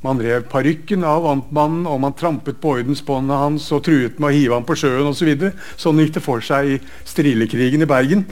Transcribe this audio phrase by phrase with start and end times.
[0.00, 4.32] Man rev parykken av amtmannen, og man trampet på ordensbåndet hans og truet med å
[4.32, 5.28] hive ham på sjøen osv.
[5.36, 8.22] Så sånn gikk det for seg i strilekrigen i Bergen.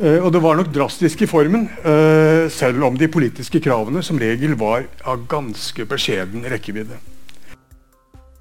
[0.00, 4.18] Uh, og det var nok drastisk i formen, uh, selv om de politiske kravene som
[4.18, 6.98] regel var av ganske beskjeden rekkevidde.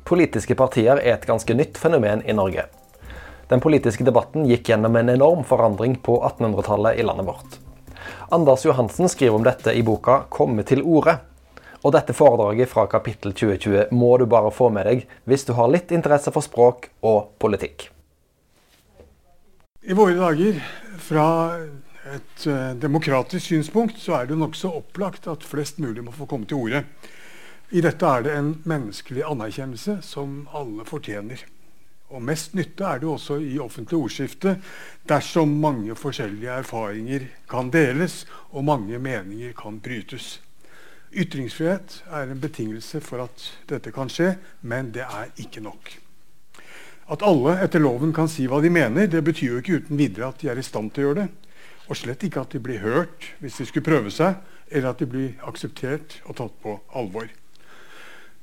[0.09, 2.65] Politiske partier er et ganske nytt fenomen i Norge.
[3.53, 7.59] Den politiske debatten gikk gjennom en enorm forandring på 1800-tallet i landet vårt.
[8.33, 11.19] Anders Johansen skriver om dette i boka 'Komme til orde'.
[11.83, 15.71] Og dette foredraget fra kapittel 2020 må du bare få med deg hvis du har
[15.71, 17.89] litt interesse for språk og politikk.
[19.83, 20.61] I våre dager,
[21.03, 21.25] fra
[22.07, 26.47] et uh, demokratisk synspunkt, så er det nokså opplagt at flest mulig må få komme
[26.47, 26.85] til orde.
[27.75, 31.43] I dette er det en menneskelig anerkjennelse som alle fortjener.
[32.13, 34.55] Og mest nytte er det også i offentlig ordskifte
[35.09, 38.21] dersom mange forskjellige erfaringer kan deles
[38.53, 40.37] og mange meninger kan brytes.
[41.13, 45.91] Ytringsfrihet er en betingelse for at dette kan skje, men det er ikke nok.
[47.13, 50.31] At alle etter loven kan si hva de mener, det betyr jo ikke uten videre
[50.31, 51.29] at de er i stand til å gjøre det.
[51.91, 54.39] Og slett ikke at de blir hørt hvis de skulle prøve seg,
[54.71, 57.27] eller at de blir akseptert og tatt på alvor.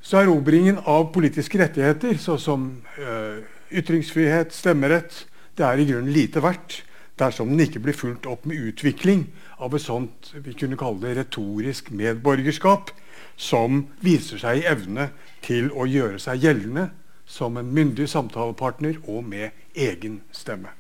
[0.01, 3.41] Så erobringen av politiske rettigheter, såsom øh,
[3.73, 5.25] ytringsfrihet, stemmerett,
[5.59, 6.81] det er i grunnen lite verdt
[7.21, 9.27] dersom den ikke blir fulgt opp med utvikling
[9.61, 12.91] av et sånt vi kunne kalle det retorisk medborgerskap,
[13.37, 15.11] som viser seg i evne
[15.45, 16.91] til å gjøre seg gjeldende
[17.31, 20.73] som en myndig samtalepartner og med egen stemme.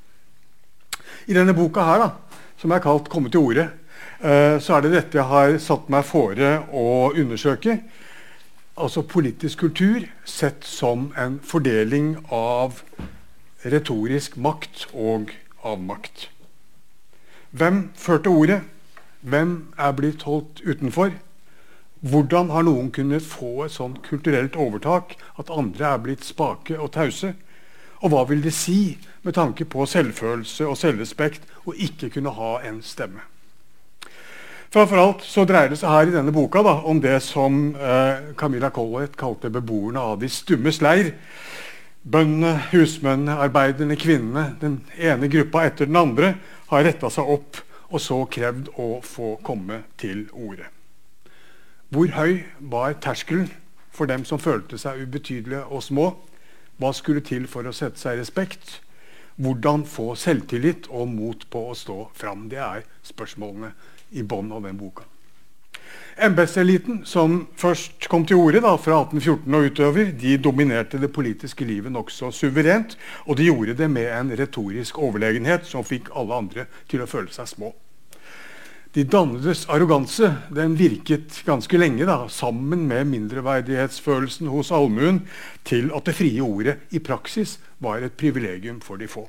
[1.26, 2.10] I denne boka her, da,
[2.58, 3.70] som er kalt 'Komme til orde',
[4.20, 7.80] eh, så er det dette jeg har satt meg fore å undersøke.
[8.76, 12.82] Altså politisk kultur sett som en fordeling av
[13.64, 15.30] retorisk makt og
[15.64, 16.28] avmakt.
[17.50, 18.60] Hvem førte ordet?
[19.20, 21.12] Hvem er blitt holdt utenfor?
[22.00, 26.92] Hvordan har noen kunnet få et sånt kulturelt overtak at andre er blitt spake og
[26.94, 27.34] tause?
[28.00, 32.54] Og hva vil det si med tanke på selvfølelse og selvrespekt å ikke kunne ha
[32.64, 33.26] en stemme?
[34.70, 38.30] Framfor alt så dreier det seg her i denne boka da, om det som eh,
[38.38, 41.10] Camilla Collett kalte beboerne av de stummes leir.
[42.00, 46.34] Bøndene, husmennene, arbeiderne, kvinnene, den ene gruppa etter den andre,
[46.70, 50.70] har retta seg opp og så krevd å få komme til orde.
[51.90, 53.50] Hvor høy var terskelen
[53.92, 56.06] for dem som følte seg ubetydelige og små?
[56.80, 58.78] Hva skulle til for å sette seg i respekt?
[59.36, 62.48] Hvordan få selvtillit og mot på å stå fram?
[62.48, 63.74] Det er spørsmålene
[64.16, 65.09] i bånn av den boka.
[66.20, 71.92] Embetseliten, som først kom til orde fra 1814 og utover, de dominerte det politiske livet
[71.92, 72.96] nokså suverent.
[73.24, 77.32] Og de gjorde det med en retorisk overlegenhet som fikk alle andre til å føle
[77.32, 77.72] seg små.
[78.90, 85.22] De dannedes arroganse den virket ganske lenge da, sammen med mindreverdighetsfølelsen hos allmuen
[85.64, 89.28] til at det frie ordet i praksis var et privilegium for de få.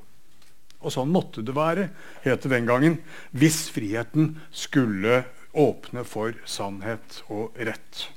[0.81, 1.91] Og sånn måtte det være,
[2.25, 2.97] het det den gangen,
[3.37, 5.21] hvis friheten skulle
[5.53, 8.07] åpne for sannhet og rett.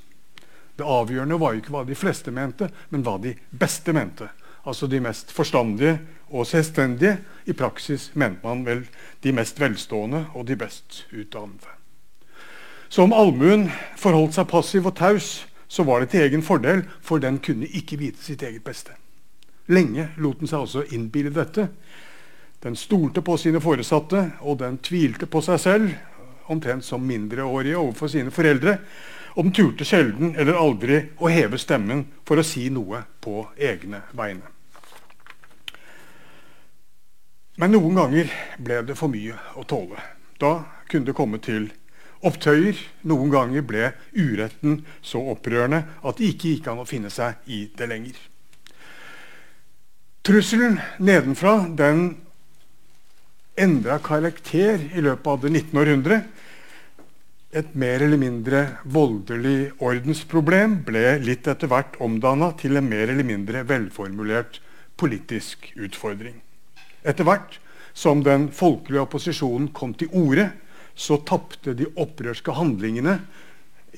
[0.75, 4.27] Det avgjørende var jo ikke hva de fleste mente, men hva de beste mente.
[4.65, 7.19] Altså de mest forstandige og selvstendige.
[7.45, 8.85] I praksis mente man vel
[9.23, 11.71] de mest velstående og de best utdannede.
[12.89, 17.19] Så om allmuen forholdt seg passiv og taus, så var det til egen fordel, for
[17.19, 18.93] den kunne ikke vite sitt eget beste.
[19.67, 21.67] Lenge lot den seg også innbille dette.
[22.63, 25.95] Den stolte på sine foresatte, og den tvilte på seg selv
[26.51, 28.77] omtrent som mindreårige overfor sine foreldre.
[29.35, 34.05] Og den turte sjelden eller aldri å heve stemmen for å si noe på egne
[34.15, 34.51] vegne.
[37.55, 39.99] Men noen ganger ble det for mye å tåle.
[40.39, 40.57] Da
[40.91, 41.69] kunne det komme til
[42.25, 42.77] opptøyer.
[43.07, 47.65] Noen ganger ble uretten så opprørende at det ikke gikk an å finne seg i
[47.75, 48.17] det lenger.
[50.25, 52.15] Trusselen nedenfra den
[53.55, 55.79] endra karakter i løpet av det 19.
[55.79, 56.19] århundre.
[57.55, 63.27] Et mer eller mindre voldelig ordensproblem ble litt etter hvert omdanna til en mer eller
[63.27, 64.59] mindre velformulert
[64.99, 66.41] politisk utfordring.
[67.07, 67.59] Etter hvert
[67.95, 70.49] som den folkelige opposisjonen kom til orde,
[70.95, 73.19] så tapte de opprørske handlingene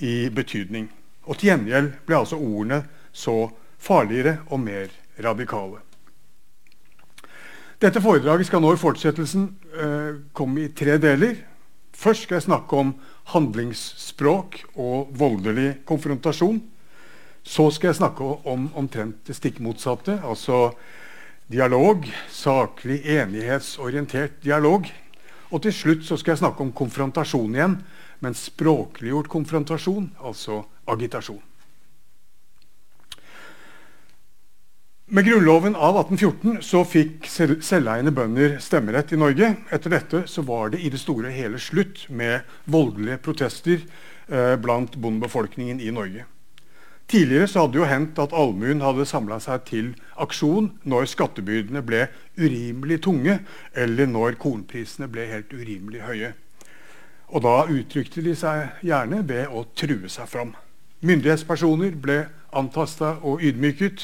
[0.06, 0.90] i betydning.
[1.26, 3.50] Og til gjengjeld ble altså ordene så
[3.82, 4.94] farligere og mer
[5.24, 5.87] radikale.
[7.78, 9.44] Dette foredraget skal nå i fortsettelsen
[9.78, 11.36] eh, komme i tre deler.
[11.94, 12.96] Først skal jeg snakke om
[13.36, 16.58] handlingsspråk og voldelig konfrontasjon.
[17.46, 20.72] Så skal jeg snakke om omtrent det stikk motsatte, altså
[21.54, 22.10] dialog.
[22.34, 24.90] Saklig, enighetsorientert dialog.
[25.54, 27.78] Og til slutt så skal jeg snakke om konfrontasjon igjen,
[28.26, 31.47] men språkliggjort konfrontasjon, altså agitasjon.
[35.10, 39.54] Med Grunnloven av 1814 så fikk selveiende bønder stemmerett i Norge.
[39.72, 44.58] Etter dette så var det i det store og hele slutt med voldelige protester eh,
[44.60, 46.26] blant bondebefolkningen i Norge.
[47.08, 51.86] Tidligere så hadde det jo hendt at allmuen hadde samla seg til aksjon når skattebyrdene
[51.88, 52.02] ble
[52.36, 53.38] urimelig tunge,
[53.72, 56.34] eller når kornprisene ble helt urimelig høye.
[57.32, 60.52] Og da uttrykte de seg gjerne ved å true seg fram.
[61.00, 64.04] Myndighetspersoner ble antasta og ydmyket.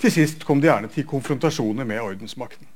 [0.00, 2.68] Til sist kom det gjerne til konfrontasjoner med ordensmakten.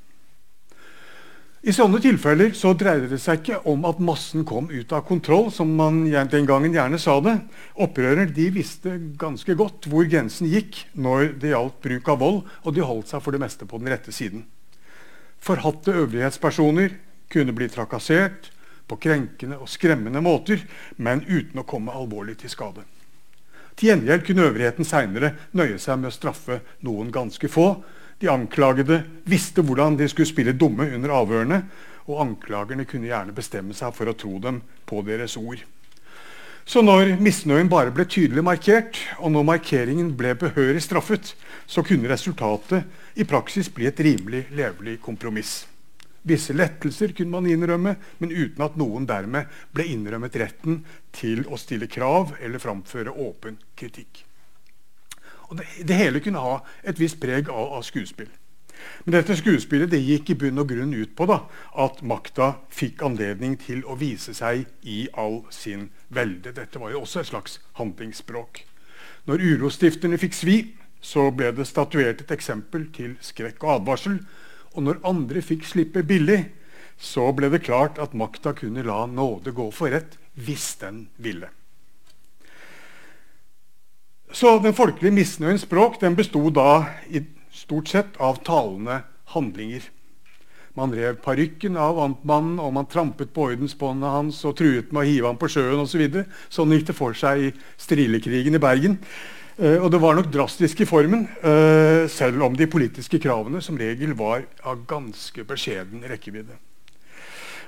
[1.65, 5.47] I sånne tilfeller så dreide det seg ikke om at massen kom ut av kontroll,
[5.49, 7.39] som man den gangen gjerne sa det.
[7.81, 12.75] Opprørerne de visste ganske godt hvor grensen gikk når det gjaldt bruk av vold, og
[12.77, 14.45] de holdt seg for det meste på den rette siden.
[15.41, 16.93] Forhatte øvrighetspersoner
[17.33, 18.51] kunne bli trakassert
[18.85, 20.61] på krenkende og skremmende måter,
[21.01, 22.85] men uten å komme alvorlig til skade.
[23.75, 27.67] Til gjengjeld kunne øvrigheten seinere nøye seg med å straffe noen ganske få.
[28.23, 31.61] De anklagede visste hvordan de skulle spille dumme under avhørene,
[32.07, 35.59] og anklagerne kunne gjerne bestemme seg for å tro dem på deres ord.
[36.65, 41.35] Så når misnøyen bare ble tydelig markert, og når markeringen ble behørig straffet,
[41.67, 42.87] så kunne resultatet
[43.19, 45.65] i praksis bli et rimelig levelig kompromiss.
[46.25, 50.79] Visse lettelser kunne man innrømme, men uten at noen dermed ble innrømmet retten
[51.13, 54.23] til å stille krav eller framføre åpen kritikk.
[55.51, 58.31] Og det, det hele kunne ha et visst preg av, av skuespill.
[59.05, 61.43] Men dette skuespillet det gikk i bunn og grunn ut på da,
[61.85, 66.55] at makta fikk anledning til å vise seg i all sin velde.
[66.57, 68.63] Dette var jo også et slags handlingsspråk.
[69.29, 70.57] Når urostifterne fikk svi,
[71.05, 74.19] så ble det statuert et eksempel til skrekk og advarsel
[74.75, 76.43] og når andre fikk slippe billig,
[76.99, 81.49] så ble det klart at makta kunne la nåde gå for rett hvis den ville.
[84.35, 87.23] Så den folkelige misnøyens språk den besto da i
[87.55, 89.85] stort sett av talende handlinger.
[90.75, 95.07] Man rev parykken av amtmannen, og man trampet på ordensbåndet hans og truet med å
[95.07, 96.03] hive ham på sjøen osv.
[96.09, 98.97] Så sånn gikk det for seg i strilekrigen i Bergen.
[99.55, 103.77] Uh, og det var nok drastisk i formen, uh, selv om de politiske kravene som
[103.79, 106.57] regel var av ganske beskjeden rekkevidde.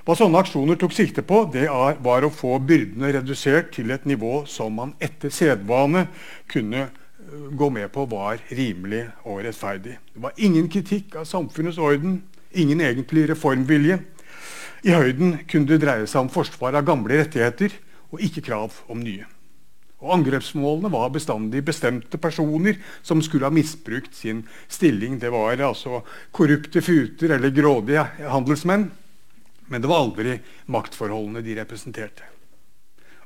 [0.03, 1.69] Hva sånne aksjoner tok sikte på, det
[2.03, 6.09] var å få byrdene redusert til et nivå som man etter sedvane
[6.51, 9.95] kunne uh, gå med på var rimelig og rettferdig.
[10.11, 12.19] Det var ingen kritikk av samfunnets orden,
[12.51, 14.01] ingen egentlig reformvilje.
[14.83, 17.79] I høyden kunne det dreie seg om forsvar av gamle rettigheter
[18.11, 19.36] og ikke krav om nye.
[19.97, 25.17] Og Angrepsmålene var bestandig bestemte personer som skulle ha misbrukt sin stilling.
[25.17, 28.91] Det var altså korrupte futer eller grådige handelsmenn.
[29.67, 30.37] Men det var aldri
[30.71, 32.27] maktforholdene de representerte.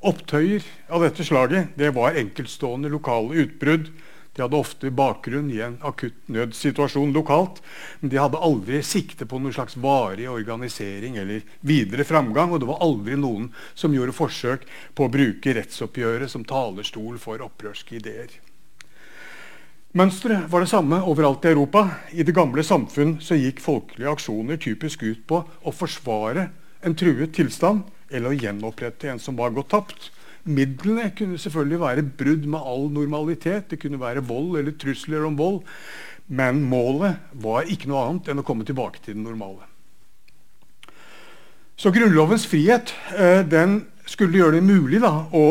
[0.01, 3.91] Opptøyer av dette slaget det var enkeltstående lokale utbrudd
[4.35, 7.59] de hadde ofte bakgrunn i en akutt nødsituasjon lokalt,
[7.99, 12.53] men de hadde aldri sikte på noen slags varig organisering eller videre framgang.
[12.53, 14.63] Og det var aldri noen som gjorde forsøk
[14.95, 18.31] på å bruke rettsoppgjøret som talerstol for opprørske ideer.
[19.99, 21.83] Mønsteret var det samme overalt i Europa.
[22.15, 26.47] I det gamle samfunn så gikk folkelige aksjoner typisk ut på å forsvare
[26.87, 30.07] en truet tilstand eller å gjenopprette en som var gått tapt.
[30.43, 33.69] Midlene kunne selvfølgelig være brudd med all normalitet.
[33.69, 35.61] Det kunne være vold eller trusler om vold.
[36.27, 39.67] Men målet var ikke noe annet enn å komme tilbake til det normale.
[41.75, 45.45] Så Grunnlovens frihet eh, den skulle gjøre det mulig da, å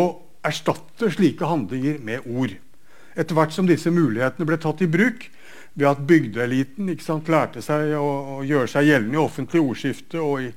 [0.47, 2.54] erstatte slike handlinger med ord.
[3.18, 5.26] Etter hvert som disse mulighetene ble tatt i bruk,
[5.75, 6.90] ved at bygdeeliten
[7.30, 10.49] lærte seg å, å, gjøre seg gjeldende i offentlig ordskifte og i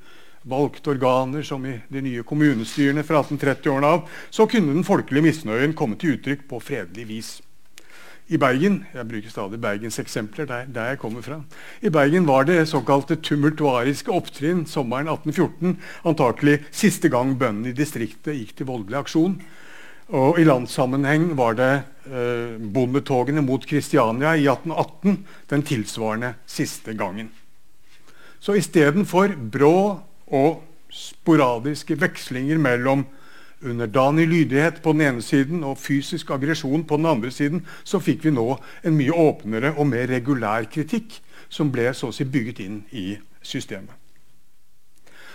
[0.50, 5.76] valgte organer, som i de nye kommunestyrene fra 1830-årene av, så kunne den folkelige misnøyen
[5.78, 7.34] komme til uttrykk på fredelig vis.
[8.32, 11.42] I Bergen jeg bruker stadig Bergens eksempler, der, der jeg kommer fra,
[11.84, 15.76] i Bergen var det såkalte tumultuariske opptrinn sommeren 1814
[16.08, 19.36] antakelig siste gang bøndene i distriktet gikk til voldelig aksjon.
[20.14, 21.72] Og I landssammenheng var det
[22.08, 25.20] eh, bondetogene mot Kristiania i 1818
[25.52, 27.32] den tilsvarende siste gangen.
[28.44, 29.76] Så istedenfor brå
[30.28, 30.64] og
[30.94, 33.06] sporadiske vekslinger mellom
[33.64, 38.26] underdanig lydighet på den ene siden og fysisk aggresjon på den andre siden, så fikk
[38.28, 42.60] vi nå en mye åpnere og mer regulær kritikk som ble så å si bygget
[42.64, 43.94] inn i systemet.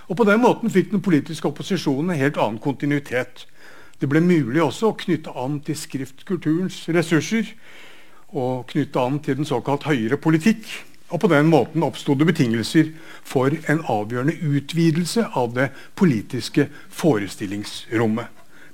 [0.09, 3.45] Og På den måten fikk den politiske opposisjonen en helt annen kontinuitet.
[4.01, 7.51] Det ble mulig også å knytte an til skriftkulturens ressurser
[8.29, 10.65] og knytte an til den såkalt høyere politikk.
[11.09, 12.91] Og På den måten oppsto det betingelser
[13.25, 18.27] for en avgjørende utvidelse av det politiske forestillingsrommet.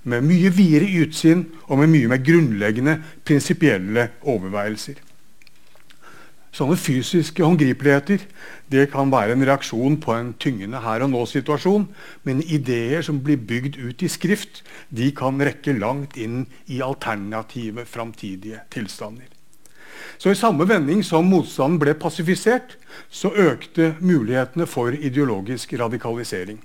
[0.05, 4.99] Med mye videre utsyn og med mye mer grunnleggende prinsipielle overveielser.
[6.55, 8.27] Sånne fysiske håndgripeligheter
[8.71, 11.89] det kan være en reaksjon på en tyngende her og nå-situasjon.
[12.23, 17.87] Men ideer som blir bygd ut i skrift, de kan rekke langt inn i alternative
[17.91, 19.34] framtidige tilstander.
[20.19, 22.77] Så I samme vending som motstanden ble pasifisert,
[23.11, 26.61] så økte mulighetene for ideologisk radikalisering.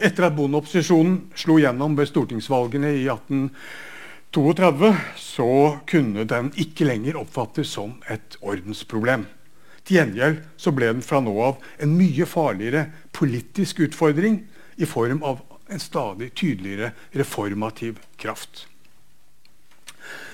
[0.00, 5.50] Etter at bondeopposisjonen slo gjennom ved stortingsvalgene i 1832, så
[5.90, 9.26] kunne den ikke lenger oppfattes som et ordensproblem.
[9.84, 12.86] Til gjengjeld så ble den fra nå av en mye farligere
[13.16, 14.40] politisk utfordring
[14.80, 18.66] i form av en stadig tydeligere reformativ kraft.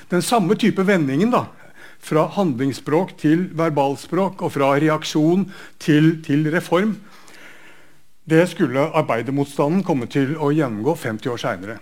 [0.09, 1.47] Den samme type vendingen da,
[2.07, 5.49] fra handlingsspråk til verbalspråk og fra reaksjon
[5.83, 6.97] til, til reform,
[8.27, 11.79] det skulle arbeidermotstanden komme til å gjennomgå 50 år seinere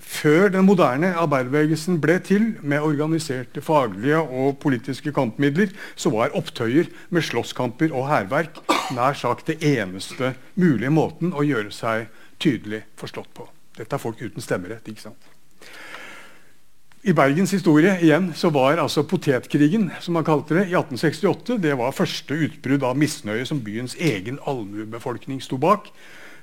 [0.00, 6.90] før den moderne arbeiderbevegelsen ble til med organiserte faglige og politiske kampmidler, så var opptøyer
[7.10, 8.60] med slåsskamper og hærverk
[8.96, 12.06] nær sagt det eneste mulige måten å gjøre seg
[12.42, 13.48] tydelig forstått på.
[13.76, 14.86] Dette er folk uten stemmerett.
[14.88, 15.32] ikke sant?
[17.06, 21.76] I Bergens historie igjen, så var altså potetkrigen som man kalte det, i 1868 det
[21.78, 25.86] var første utbrudd av misnøye som byens egen allmuebefolkning sto bak.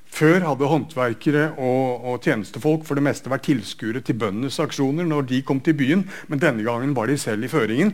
[0.07, 5.27] Før hadde håndverkere og, og, tjenestefolk for det meste vært tilskuere til bøndenes aksjoner når
[5.33, 7.91] de kom til byen, men denne gangen var de selv i føringen.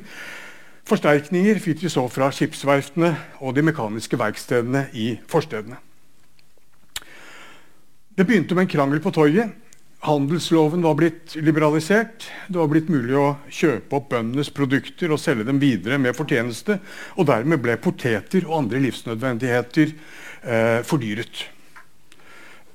[0.85, 5.79] Forsterkninger fikk de så fra skipsverftene og de mekaniske verkstedene i forstedene.
[8.13, 9.57] Det begynte med en krangel på torget.
[9.99, 12.29] Handelsloven var blitt liberalisert.
[12.47, 16.77] Det var blitt mulig å kjøpe opp bøndenes produkter og selge dem videre med fortjeneste.
[17.19, 21.43] Og dermed ble poteter og andre livsnødvendigheter eh, fordyret.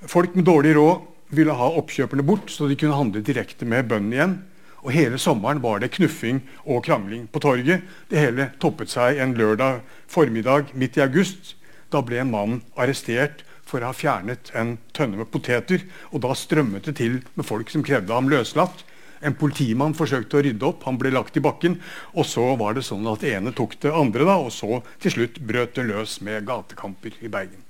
[0.05, 4.19] Folk med dårlig råd ville ha oppkjøperne bort, så de kunne handle direkte med bøndene
[4.19, 4.37] igjen.
[4.85, 7.89] Og Hele sommeren var det knuffing og krangling på torget.
[8.13, 9.81] Det hele toppet seg en lørdag
[10.13, 11.55] formiddag midt i august.
[11.89, 15.83] Da ble en mann arrestert for å ha fjernet en tønne med poteter.
[16.15, 18.85] og Da strømmet det til med folk som krevde ham løslatt.
[19.25, 21.79] En politimann forsøkte å rydde opp, han ble lagt i bakken.
[22.15, 25.41] Og så var det sånn at ene tok det andre, da, og så til slutt
[25.49, 27.65] brøt det løs med gatekamper i Bergen.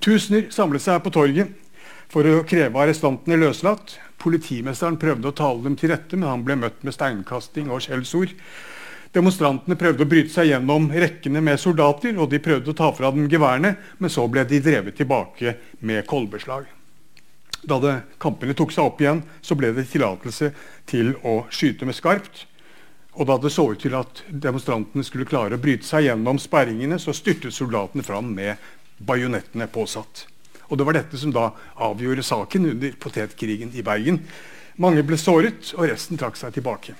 [0.00, 1.50] Tusener samlet seg på torget
[2.10, 3.98] for å kreve arrestantene løslatt.
[4.20, 8.32] Politimesteren prøvde å tale dem til rette, men han ble møtt med steinkasting og skjellsord.
[9.10, 13.10] Demonstrantene prøvde å bryte seg gjennom rekkene med soldater, og de prøvde å ta fra
[13.10, 16.68] dem geværene, men så ble de drevet tilbake med kolbeslag.
[17.66, 20.52] Da det, kampene tok seg opp igjen, så ble det tillatelse
[20.88, 22.46] til å skyte med skarpt.
[23.18, 27.00] Og da det så ut til at demonstrantene skulle klare å bryte seg gjennom sperringene,
[27.02, 28.62] så styrtet soldatene fram med
[29.02, 30.28] bajonettene påsatt.
[30.70, 31.50] Og Det var dette som da
[31.82, 34.22] avgjorde saken under potetkrigen i Bergen.
[34.78, 36.94] Mange ble såret, og resten trakk seg tilbake.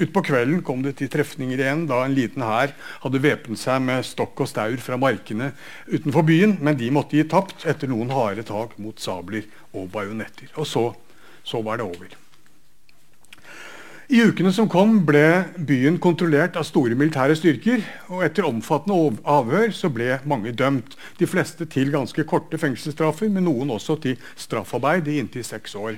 [0.00, 2.72] Utpå kvelden kom det til trefninger igjen da en liten hær
[3.02, 5.50] hadde væpnet seg med stokk og staur fra markene
[5.90, 9.44] utenfor byen, men de måtte gi tapt etter noen harde tak mot sabler
[9.76, 10.48] og bajonetter.
[10.56, 10.86] Og så,
[11.44, 12.16] så var det over.
[14.12, 17.84] I ukene som kom, ble byen kontrollert av store militære styrker.
[18.12, 20.96] og Etter omfattende avhør så ble mange dømt.
[21.20, 25.96] De fleste til ganske korte fengselsstraffer, men noen også til straffarbeid i inntil seks år.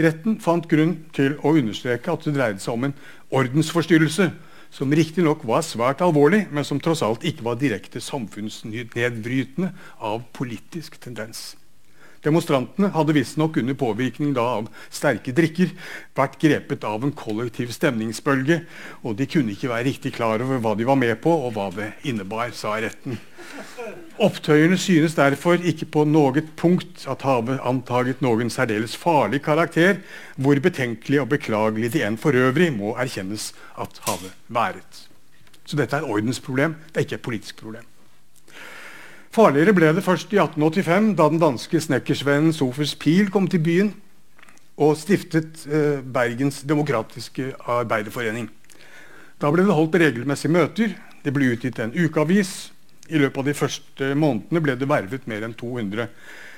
[0.00, 2.96] Retten fant grunn til å understreke at det dreide seg om en
[3.36, 4.30] ordensforstyrrelse,
[4.70, 10.96] som riktignok var svært alvorlig, men som tross alt ikke var direkte samfunnsnedbrytende av politisk
[11.02, 11.59] tendens.
[12.20, 15.72] Demonstrantene hadde visstnok under påvirkning av sterke drikker
[16.18, 18.60] vært grepet av en kollektiv stemningsbølge,
[19.00, 21.70] og de kunne ikke være riktig klar over hva de var med på, og hva
[21.72, 23.16] det innebar, sa retten.
[24.20, 30.02] Opptøyene synes derfor ikke på noe punkt at havet antaget noen særdeles farlig karakter,
[30.36, 35.06] hvor betenkelig og beklagelig de enn for øvrig må erkjennes at havet været.
[35.64, 37.89] Så dette er et ordensproblem, det er ikke et politisk problem.
[39.30, 43.92] Farligere ble det først i 1885, da den danske snekkersvennen Sofus Pil kom til byen
[44.80, 48.48] og stiftet eh, Bergens demokratiske arbeiderforening.
[49.38, 50.96] Da ble det holdt regelmessige møter.
[51.22, 52.72] Det ble utgitt en ukeavis.
[53.06, 56.10] I løpet av de første månedene ble det vervet mer enn 200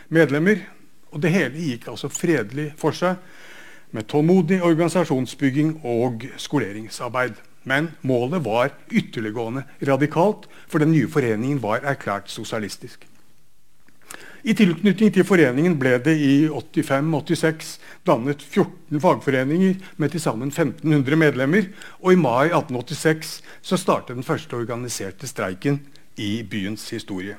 [0.09, 0.65] medlemmer.
[1.13, 3.21] Og det hele gikk altså fredelig for seg,
[3.93, 7.37] med tålmodig organisasjonsbygging og skoleringsarbeid.
[7.69, 13.07] Men målet var ytterliggående radikalt, for den nye foreningen var erklært sosialistisk.
[14.43, 17.77] I tilknytning til foreningen ble det i 85-86
[18.09, 21.69] dannet 14 fagforeninger med til sammen 1500 medlemmer.
[22.03, 25.79] Og i mai 1886 så startet den første organiserte streiken
[26.19, 27.39] i byens historie.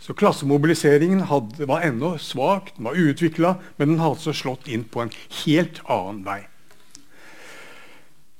[0.00, 4.88] Så klassemobiliseringen hadde, var ennå svak, den var uutvikla, men den hadde altså slått inn
[4.88, 5.12] på en
[5.44, 6.42] helt annen vei.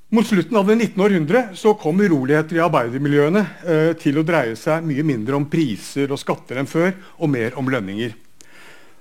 [0.09, 1.01] Mot slutten av det 19.
[1.03, 6.13] århundre så kom uroligheter i arbeidermiljøene eh, til å dreie seg mye mindre om priser
[6.15, 8.13] og skatter enn før, og mer om lønninger.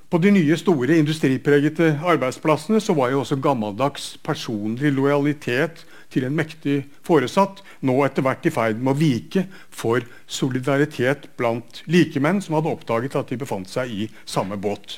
[0.10, 6.34] På de nye, store industripregete arbeidsplassene så var jo også gammeldags personlig lojalitet til en
[6.42, 12.58] mektig foresatt nå etter hvert i ferd med å vike for solidaritet blant likemenn som
[12.58, 14.98] hadde oppdaget at de befant seg i samme båt.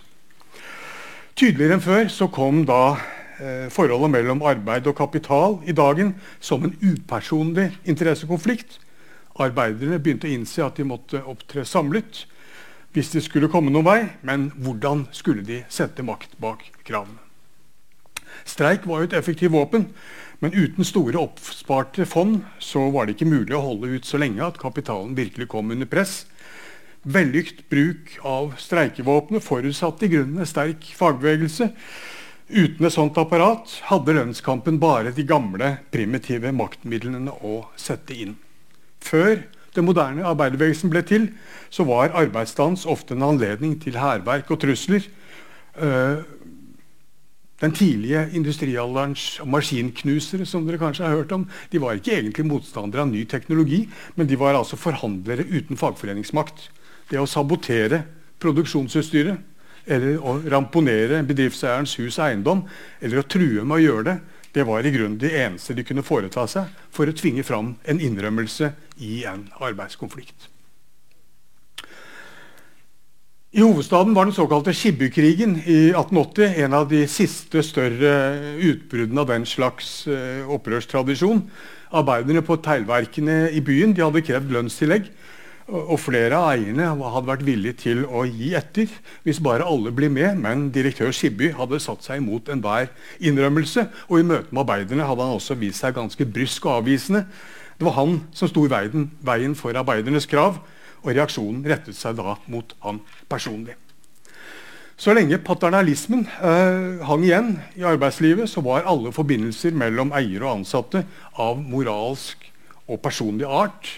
[1.36, 2.96] Tydeligere enn før så kom da
[3.74, 8.80] forholdet mellom arbeid og kapital i dagen som en upersonlig interessekonflikt.
[9.38, 12.26] Arbeiderne begynte å innse at de måtte opptre samlet
[12.96, 17.20] hvis de skulle komme noen vei, men hvordan skulle de sette makt bak kravene?
[18.48, 19.90] Streik var jo et effektivt våpen,
[20.42, 24.42] men uten store oppsparte fond så var det ikke mulig å holde ut så lenge
[24.46, 26.24] at kapitalen virkelig kom under press.
[27.08, 31.70] Vellykt bruk av streikevåpenet forutsatte i grunnen en sterk fagbevegelse.
[32.48, 38.38] Uten et sånt apparat hadde lønnskampen bare de gamle, primitive maktmidlene å sette inn.
[39.04, 39.42] Før
[39.76, 41.28] den moderne arbeiderbevegelsen ble til,
[41.70, 45.04] så var arbeidsstans ofte en anledning til hærverk og trusler.
[45.76, 46.24] Uh,
[47.60, 53.04] den tidlige industrialderens maskinknusere som dere kanskje har hørt om, de var ikke egentlig motstandere
[53.04, 53.84] av ny teknologi,
[54.16, 56.70] men de var altså forhandlere uten fagforeningsmakt.
[57.12, 58.06] Det å sabotere
[58.40, 59.57] produksjonsutstyret
[59.88, 62.66] eller å ramponere bedriftseierens hus og eiendom,
[63.02, 64.18] eller å true med å gjøre det,
[64.58, 68.00] det var i grunnen det eneste de kunne foreta seg for å tvinge fram en
[68.02, 68.72] innrømmelse
[69.06, 70.50] i en arbeidskonflikt.
[73.58, 78.12] I hovedstaden var den såkalte Skibbykrigen i 1880 en av de siste større
[78.60, 81.46] utbruddene av den slags uh, opprørstradisjon.
[81.96, 85.08] Arbeiderne på teglverkene i byen hadde krevd lønnstillegg
[85.68, 88.92] og flere av eierne hadde vært villige til å gi etter
[89.26, 92.88] hvis bare alle ble med, men direktør Skibby hadde satt seg imot enhver
[93.20, 93.84] innrømmelse.
[94.08, 97.26] Og i møte med arbeiderne hadde han også vist seg ganske brysk og avvisende.
[97.78, 100.62] Det var han som sto i veien, veien for arbeidernes krav,
[101.04, 103.76] og reaksjonen rettet seg da mot han personlig.
[104.98, 110.64] Så lenge paternalismen eh, hang igjen i arbeidslivet, så var alle forbindelser mellom eiere og
[110.64, 111.04] ansatte
[111.38, 112.48] av moralsk
[112.88, 113.92] og personlig art.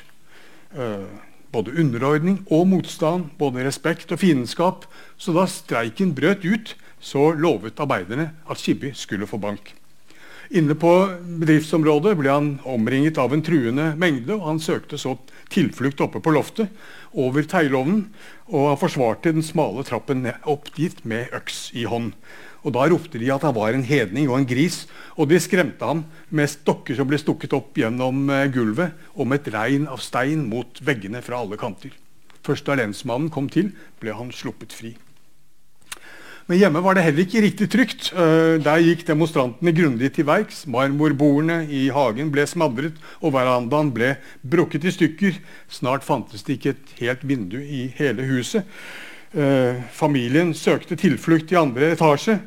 [0.76, 4.86] Eh, både underordning og motstand, både respekt og fiendskap.
[5.18, 9.74] Så da streiken brøt ut, så lovet arbeiderne at Skibby skulle få bank.
[10.50, 10.92] Inne på
[11.40, 15.14] bedriftsområdet ble han omringet av en truende mengde, og han søkte så
[15.54, 16.74] tilflukt oppe på loftet,
[17.14, 18.08] over teilovnen,
[18.50, 22.16] og han forsvarte den smale trappen opp dit med øks i hånd.
[22.64, 24.84] Og Da ropte de at han var en hedning og en gris,
[25.16, 29.42] og de skremte ham med stokker som ble stukket opp gjennom eh, gulvet, og med
[29.42, 31.96] et regn av stein mot veggene fra alle kanter.
[32.44, 34.96] Først da lensmannen kom til, ble han sluppet fri.
[36.50, 38.08] Men hjemme var det heller ikke riktig trygt.
[38.10, 40.64] Eh, der gikk demonstrantene grundig til verks.
[40.66, 45.38] Marmorbordene i hagen ble smadret, og verandaen ble brukket i stykker.
[45.70, 48.66] Snart fantes det ikke et helt vindu i hele huset.
[49.34, 52.40] Eh, familien søkte tilflukt i andre etasje.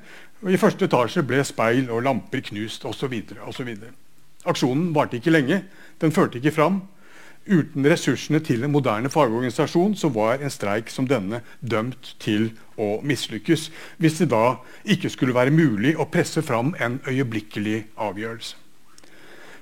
[0.42, 3.22] og I første etasje ble speil og lamper knust osv.
[4.44, 5.62] Aksjonen varte ikke lenge.
[6.00, 6.82] Den førte ikke fram.
[7.46, 13.00] Uten ressursene til en moderne fagorganisasjon så var en streik som denne dømt til å
[13.02, 18.56] mislykkes, hvis det da ikke skulle være mulig å presse fram en øyeblikkelig avgjørelse.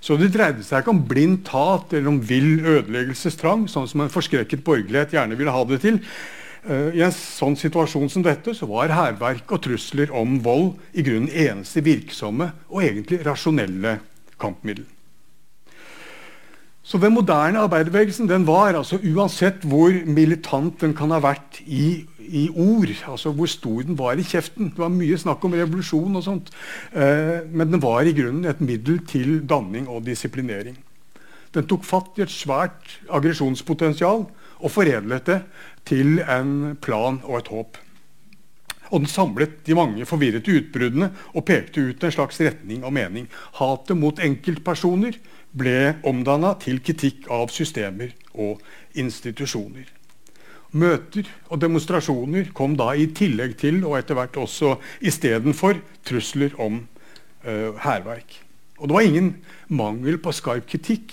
[0.01, 4.13] Så det dreide seg ikke om blind tat eller om vill ødeleggelsestrang, sånn som en
[4.13, 6.01] forskrekket borgerlighet gjerne ville ha det til.
[6.69, 11.05] Uh, I en sånn situasjon som dette så var hærverk og trusler om vold i
[11.07, 13.99] grunnen eneste virksomme og egentlig rasjonelle
[14.41, 14.85] kampmiddel.
[16.83, 22.07] Så Den moderne arbeiderbevegelsen den var, altså uansett hvor militant den kan ha vært i,
[22.19, 26.17] i, ord, altså hvor stor den var i kjeften Det var mye snakk om revolusjon,
[26.17, 26.51] og sånt,
[26.91, 30.79] eh, men den var i grunnen et middel til danning og disiplinering.
[31.55, 34.27] Den tok fatt i et svært aggresjonspotensial
[34.61, 35.39] og foredlet det
[35.89, 37.79] til en plan og et håp.
[38.91, 43.29] Og den samlet de mange forvirrete utbruddene og pekte ut en slags retning og mening.
[43.61, 45.19] Hatet mot enkeltpersoner
[45.57, 48.61] ble omdanna til kritikk av systemer og
[48.99, 49.87] institusjoner.
[50.71, 56.85] Møter og demonstrasjoner kom da i tillegg til, og etter hvert også istedenfor, trusler om
[57.43, 57.89] uh.
[58.79, 59.33] Og det var ingen
[59.69, 61.13] mangel på skarp kritikk,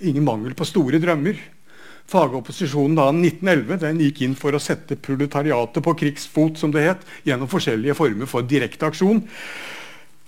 [0.00, 1.40] ingen mangel på store drømmer.
[2.12, 7.06] Fagopposisjonen da 1911 den gikk inn for å sette proletariatet på krigsfot som det het,
[7.24, 9.22] gjennom forskjellige former for direkte aksjon.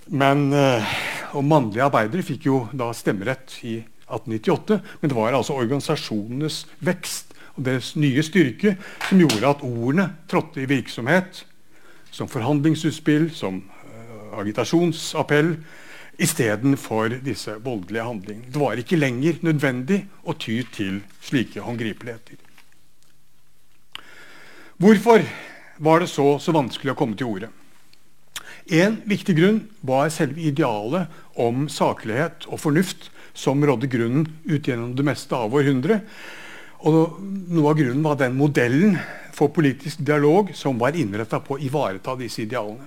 [0.08, 0.94] Men, eh,
[1.36, 7.34] og Mannlige arbeidere fikk jo da stemmerett i 1898, men det var altså organisasjonenes vekst
[7.54, 8.76] og deres nye styrke
[9.08, 11.44] som gjorde at ordene trådte i virksomhet
[12.14, 15.56] som forhandlingsutspill, som uh, agitasjonsappell,
[16.18, 18.50] istedenfor disse voldelige handlingene.
[18.52, 22.38] Det var ikke lenger nødvendig å ty til slike håndgripeligheter.
[24.78, 25.22] Hvorfor
[25.78, 27.50] var det så, så vanskelig å komme til orde?
[28.72, 34.94] En viktig grunn var selve idealet om saklighet og fornuft som rådde grunnen ut gjennom
[34.96, 36.06] det meste av århundret.
[36.84, 38.96] Og noe av grunnen var den modellen
[39.34, 42.86] for politisk dialog som var innretta på å ivareta disse idealene.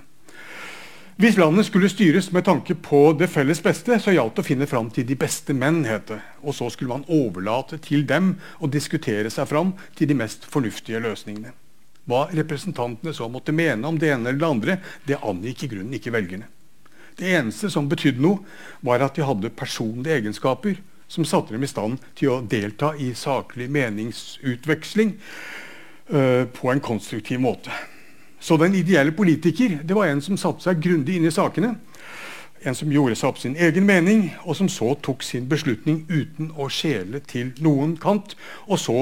[1.18, 4.66] Hvis landet skulle styres med tanke på det felles beste, så gjaldt det å finne
[4.70, 5.80] fram til de beste menn.
[5.84, 6.20] het det.
[6.46, 11.00] Og så skulle man overlate til dem å diskutere seg fram til de mest fornuftige
[11.02, 11.50] løsningene.
[12.06, 14.78] Hva representantene så måtte mene om det ene eller det andre,
[15.08, 16.46] det angikk i grunnen ikke velgerne.
[17.18, 18.38] Det eneste som betydde noe,
[18.80, 20.78] var at de hadde personlige egenskaper
[21.08, 25.16] som satte dem i stand til å delta i saklig meningsutveksling
[26.14, 27.74] uh, på en konstruktiv måte.
[28.40, 31.74] Så den ideelle politiker det var en som satte seg grundig inn i sakene.
[32.66, 36.50] En som gjorde seg opp sin egen mening, og som så tok sin beslutning uten
[36.58, 38.34] å skjele til noen kant.
[38.66, 38.96] Og så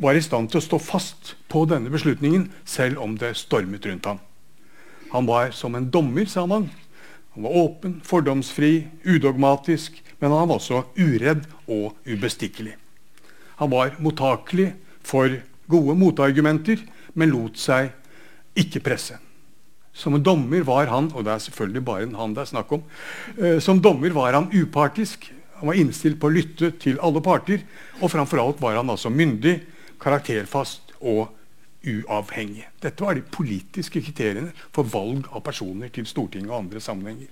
[0.00, 4.08] var i stand til å stå fast på denne beslutningen selv om det stormet rundt
[4.08, 4.22] ham.
[5.12, 6.70] Han var som en dommer, sa man.
[7.34, 12.78] Han var åpen, fordomsfri, udogmatisk, men han var også uredd og ubestikkelig.
[13.60, 14.72] Han var mottakelig
[15.04, 15.36] for
[15.68, 16.80] gode motargumenter,
[17.14, 17.92] men lot seg
[18.58, 19.18] ikke presse.
[19.92, 22.84] Som dommer var han og det er selvfølgelig bare en han det er snakk om,
[23.36, 25.28] eh, som dommer var han upartisk.
[25.60, 27.62] Han var innstilt på å lytte til alle parter.
[28.00, 29.60] Og framfor alt var han altså myndig,
[30.02, 31.28] karakterfast og
[31.86, 32.64] uavhengig.
[32.82, 37.30] Dette var de politiske kriteriene for valg av personer til Stortinget og andre sammenhenger.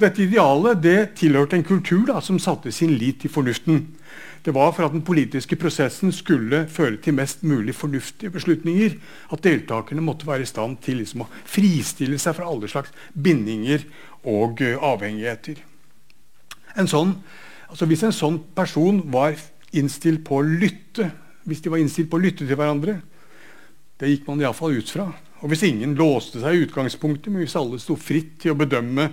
[0.00, 3.82] Dette idealet det tilhørte en kultur da, som satte sin lit til fornuften.
[4.40, 8.94] Det var for at den politiske prosessen skulle føre til mest mulig fornuftige beslutninger.
[9.28, 13.84] At deltakerne måtte være i stand til liksom å fristille seg fra alle slags bindinger
[14.24, 15.60] og uh, avhengigheter.
[16.80, 17.18] En sånn,
[17.68, 19.36] altså hvis en sånn person var
[19.76, 21.10] innstilt på å lytte,
[21.44, 23.02] hvis de var innstilt på å lytte til hverandre,
[24.00, 25.10] det gikk man iallfall ut fra.
[25.44, 29.10] Og hvis ingen låste seg i utgangspunktet, men hvis alle sto fritt til å bedømme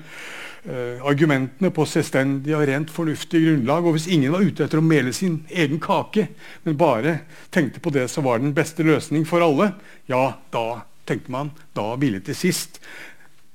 [1.08, 3.86] argumentene på selvstendig og rent fornuftig grunnlag.
[3.86, 6.30] Og hvis ingen var ute etter å mele sin egen kake,
[6.66, 7.20] men bare
[7.54, 9.74] tenkte på det som var den beste løsning for alle,
[10.12, 12.82] ja, da tenkte man da ville til sist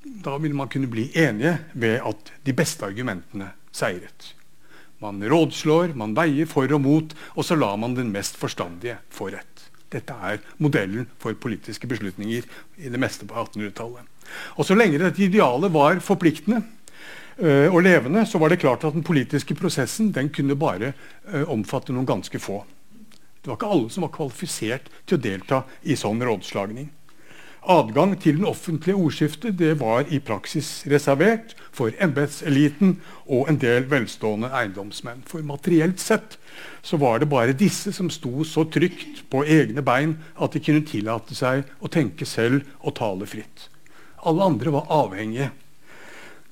[0.02, 4.32] da ville man kunne bli enige ved at de beste argumentene seiret.
[5.02, 9.32] Man rådslår, man veier for og mot, og så lar man den mest forstandige få
[9.34, 9.48] rett.
[9.92, 12.46] Dette er modellen for politiske beslutninger
[12.78, 14.06] i det meste på 1800-tallet.
[14.56, 16.62] Og Så lenge dette idealet var forpliktende,
[17.42, 20.92] og levende, så var det klart at den politiske prosessen den kunne bare
[21.26, 22.60] uh, omfatte noen ganske få.
[23.42, 26.92] Det var ikke alle som var kvalifisert til å delta i sånn rådslagning.
[27.62, 33.86] Adgang til den offentlige ordskiftet det var i praksis reservert for embetseliten og en del
[33.90, 35.22] velstående eiendomsmenn.
[35.30, 36.38] For materielt sett
[36.82, 40.82] så var det bare disse som sto så trygt på egne bein at de kunne
[40.86, 43.68] tillate seg å tenke selv og tale fritt.
[44.26, 45.52] Alle andre var avhengige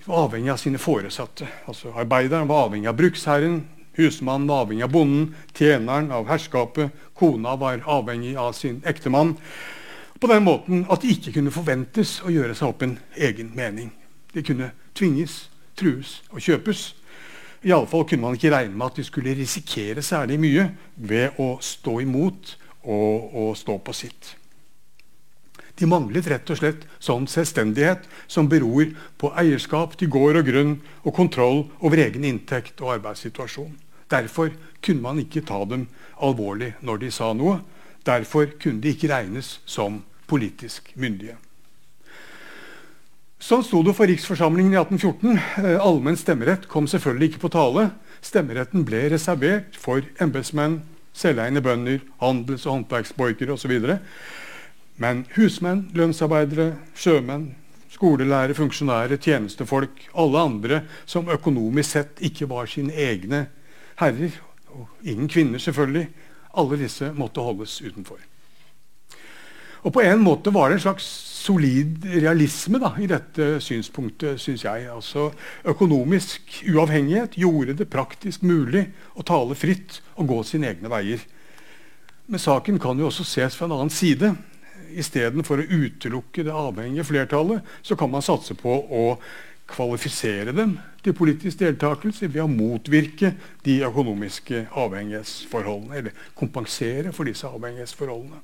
[0.05, 1.49] var avhengig av sine foresatte.
[1.69, 3.63] Altså Arbeideren var avhengig av bruksherren,
[3.99, 9.37] husmannen var avhengig av bonden, tjeneren av herskapet, kona var avhengig av sin ektemann.
[10.21, 13.93] På den måten at de ikke kunne forventes å gjøre seg opp en egen mening.
[14.35, 16.91] De kunne tvinges, trues og kjøpes.
[17.65, 21.99] Iallfall kunne man ikke regne med at de skulle risikere særlig mye ved å stå
[22.05, 24.37] imot og, og stå på sitt.
[25.81, 28.90] De manglet rett og slett sånn selvstendighet som beror
[29.21, 33.73] på eierskap til gård og grunn og kontroll over egen inntekt og arbeidssituasjon.
[34.12, 34.53] Derfor
[34.85, 35.87] kunne man ikke ta dem
[36.21, 37.62] alvorlig når de sa noe.
[38.05, 41.38] Derfor kunne de ikke regnes som politisk myndige.
[43.40, 45.38] Sånn sto det for riksforsamlingen i 1814.
[45.64, 47.87] Eh, allmenn stemmerett kom selvfølgelig ikke på tale.
[48.21, 50.83] Stemmeretten ble reservert for embetsmenn,
[51.16, 53.73] selveiende bønder, handels- og håndverksborgere osv.
[55.01, 57.55] Men husmenn, lønnsarbeidere, sjømenn,
[57.91, 63.47] skolelærere, funksjonærer, tjenestefolk, alle andre som økonomisk sett ikke var sine egne
[64.01, 64.37] herrer,
[64.71, 66.07] og ingen kvinner selvfølgelig,
[66.61, 68.21] alle disse måtte holdes utenfor.
[69.81, 71.07] Og På en måte var det en slags
[71.41, 74.85] solid realisme da, i dette synspunktet, syns jeg.
[74.93, 75.31] Altså,
[75.65, 78.85] økonomisk uavhengighet gjorde det praktisk mulig
[79.17, 81.25] å tale fritt og gå sine egne veier.
[82.29, 84.35] Men saken kan jo også ses fra en annen side
[84.98, 89.05] istedenfor å utelukke det avhengige flertallet, så kan man satse på å
[89.70, 95.98] kvalifisere dem til politisk deltakelse ved å motvirke de økonomiske avhengighetsforholdene.
[96.00, 98.42] Eller kompensere for disse avhengighetsforholdene.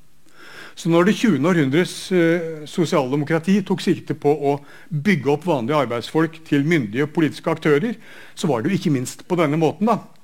[0.77, 1.47] Så når det 20.
[1.49, 4.59] århundres eh, sosialdemokrati tok sikte på å
[4.93, 7.97] bygge opp vanlige arbeidsfolk til myndige politiske aktører,
[8.37, 9.89] så var det jo ikke minst på denne måten.
[9.89, 10.16] da.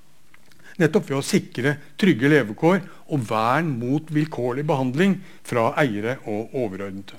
[0.81, 2.81] Nettopp ved å sikre trygge levekår
[3.13, 7.19] og vern mot vilkårlig behandling fra eiere og overordnede.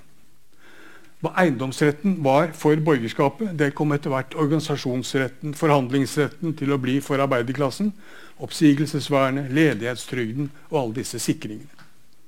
[1.23, 7.21] Hva eiendomsretten var for borgerskapet, det kom etter hvert organisasjonsretten, forhandlingsretten til å bli for
[7.23, 7.93] arbeiderklassen,
[8.43, 11.71] oppsigelsesvernet, ledighetstrygden og alle disse sikringene.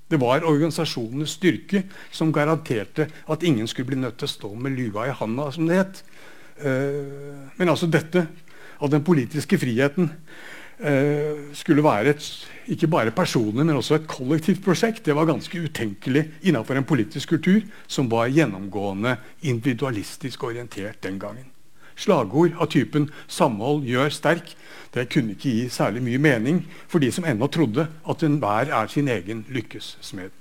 [0.07, 1.81] Det var organisasjonenes styrke
[2.13, 5.67] som garanterte at ingen skulle bli nødt til å stå med lua i handa, som
[5.67, 6.01] det het.
[6.61, 8.27] Eh, men altså dette
[8.79, 10.11] av den politiske friheten
[11.55, 12.25] skulle være et,
[12.67, 15.05] ikke bare personlig, men også et kollektivt prosjekt.
[15.05, 19.15] Det var ganske utenkelig innenfor en politisk kultur som var gjennomgående
[19.47, 21.47] individualistisk orientert den gangen.
[21.95, 24.55] Slagord av typen 'samhold gjør sterk'
[24.95, 28.88] det kunne ikke gi særlig mye mening for de som ennå trodde at enhver er
[28.88, 30.31] sin egen lykkes smed.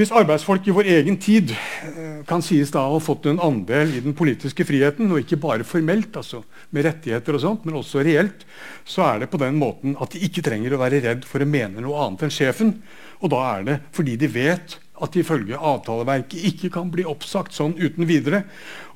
[0.00, 3.90] Hvis arbeidsfolk i vår egen tid eh, kan sies da å ha fått en andel
[3.98, 6.40] i den politiske friheten, og ikke bare formelt, altså
[6.72, 8.46] med rettigheter og sånt, men også reelt,
[8.88, 11.50] så er det på den måten at de ikke trenger å være redd for å
[11.50, 12.72] mene noe annet enn sjefen.
[13.20, 17.52] Og da er det fordi de vet at de ifølge avtaleverket ikke kan bli oppsagt
[17.52, 18.46] sånn uten videre,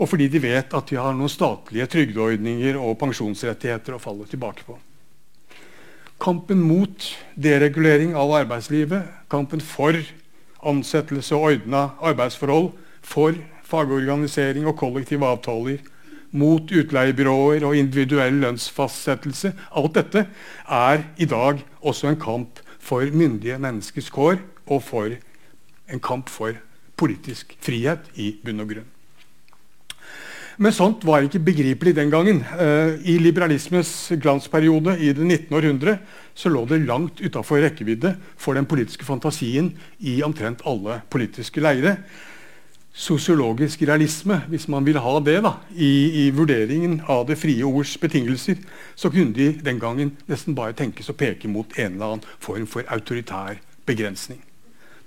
[0.00, 4.64] og fordi de vet at de har noen statlige trygdeordninger og pensjonsrettigheter å falle tilbake
[4.64, 4.80] på.
[6.24, 10.00] Kampen mot deregulering av arbeidslivet, kampen for
[10.66, 12.72] ansettelse og ordna arbeidsforhold,
[13.04, 15.82] for fagorganisering og kollektive avtaler,
[16.34, 19.52] mot utleiebyråer og individuell lønnsfastsettelse.
[19.76, 20.24] Alt dette
[20.66, 25.14] er i dag også en kamp for myndige menneskers kår og for
[25.88, 26.56] en kamp for
[26.98, 28.93] politisk frihet i bunn og grunn.
[30.56, 32.44] Men sånt var ikke begripelig den gangen.
[32.54, 35.48] Uh, I liberalismens glansperiode i det 19.
[35.56, 35.96] århundre
[36.34, 41.96] så lå det langt utafor rekkevidde for den politiske fantasien i omtrent alle politiske leire.
[42.94, 45.90] Sosiologisk realisme, hvis man vil ha det da, i,
[46.22, 48.60] i, vurderingen av det frie ords betingelser,
[48.94, 52.68] så kunne de den gangen nesten bare tenkes å peke mot en eller annen form
[52.70, 54.38] for autoritær begrensning.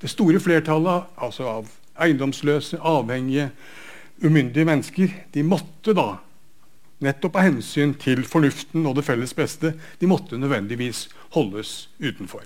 [0.04, 1.72] Det store flertallet altså av
[2.04, 3.54] eiendomsløse, avhengige,
[4.24, 6.18] umyndige mennesker de måtte da,
[7.04, 12.46] nettopp av hensyn til fornuften og det felles beste, de måtte nødvendigvis holdes utenfor.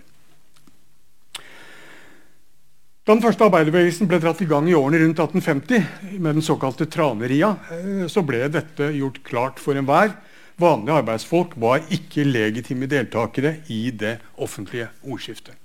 [3.01, 6.85] Da den første arbeiderbevegelsen ble dratt i gang i årene rundt 1850, med den såkalte
[6.85, 10.13] Traneria, eh, så ble dette gjort klart for enhver.
[10.61, 15.57] Vanlige arbeidsfolk var ikke legitime deltakere i det offentlige ordskiftet.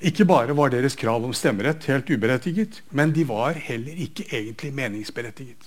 [0.00, 4.72] Ikke bare var deres krav om stemmerett helt uberettiget, men de var heller ikke egentlig
[4.72, 5.66] meningsberettiget.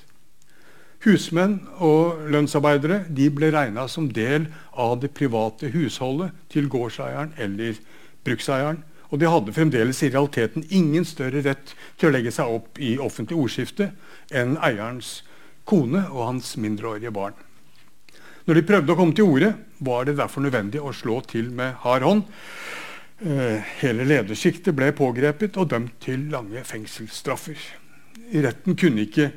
[1.04, 4.48] Husmenn og lønnsarbeidere de ble regna som del
[4.80, 7.78] av det private husholdet til gårdseieren eller
[8.26, 8.80] brukseieren.
[9.12, 12.96] Og de hadde fremdeles i realiteten ingen større rett til å legge seg opp i
[12.98, 13.92] offentlig ordskifte
[14.34, 15.20] enn eierens
[15.70, 17.36] kone og hans mindreårige barn.
[18.48, 19.52] Når de prøvde å komme til orde,
[19.84, 22.26] var det derfor nødvendig å slå til med hard hånd.
[23.24, 27.56] Eh, hele ledersjiktet ble pågrepet og dømt til lange fengselsstraffer.
[28.44, 29.30] Retten kunne ikke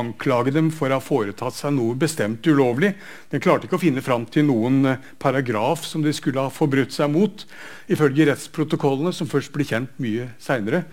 [0.00, 2.94] anklage dem for å ha foretatt seg noe bestemt ulovlig.
[3.28, 6.96] Den klarte ikke å finne fram til noen eh, paragraf som de skulle ha forbrutt
[6.96, 7.44] seg mot.
[7.92, 10.86] Ifølge rettsprotokollene, som først ble kjent mye seinere,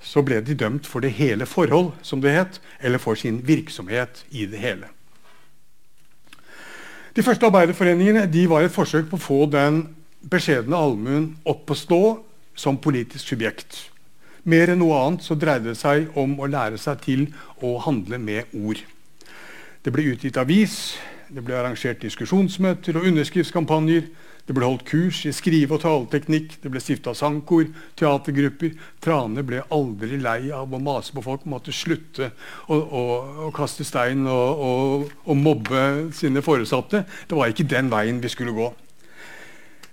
[0.00, 4.24] så ble de dømt for det hele forhold, som det het, eller for sin virksomhet
[4.32, 4.88] i det hele.
[7.12, 9.84] De første arbeiderforeningene de var et forsøk på å få den
[10.30, 12.02] beskjedne allmuen opp å stå
[12.58, 13.88] som politisk subjekt.
[14.42, 17.28] Mer enn noe annet så dreide det seg om å lære seg til
[17.62, 18.80] å handle med ord.
[19.82, 20.96] Det ble utgitt avis,
[21.30, 24.10] det ble arrangert diskusjonsmøter og underskriftskampanjer.
[24.42, 28.74] Det ble holdt kurs i skrive- og taleteknikk, det ble stifta sangkor, teatergrupper.
[29.00, 32.32] Trane ble aldri lei av å mase på folk, måtte slutte
[32.66, 33.02] å, å,
[33.46, 37.04] å kaste stein og, og mobbe sine foresatte.
[37.30, 38.72] Det var ikke den veien vi skulle gå.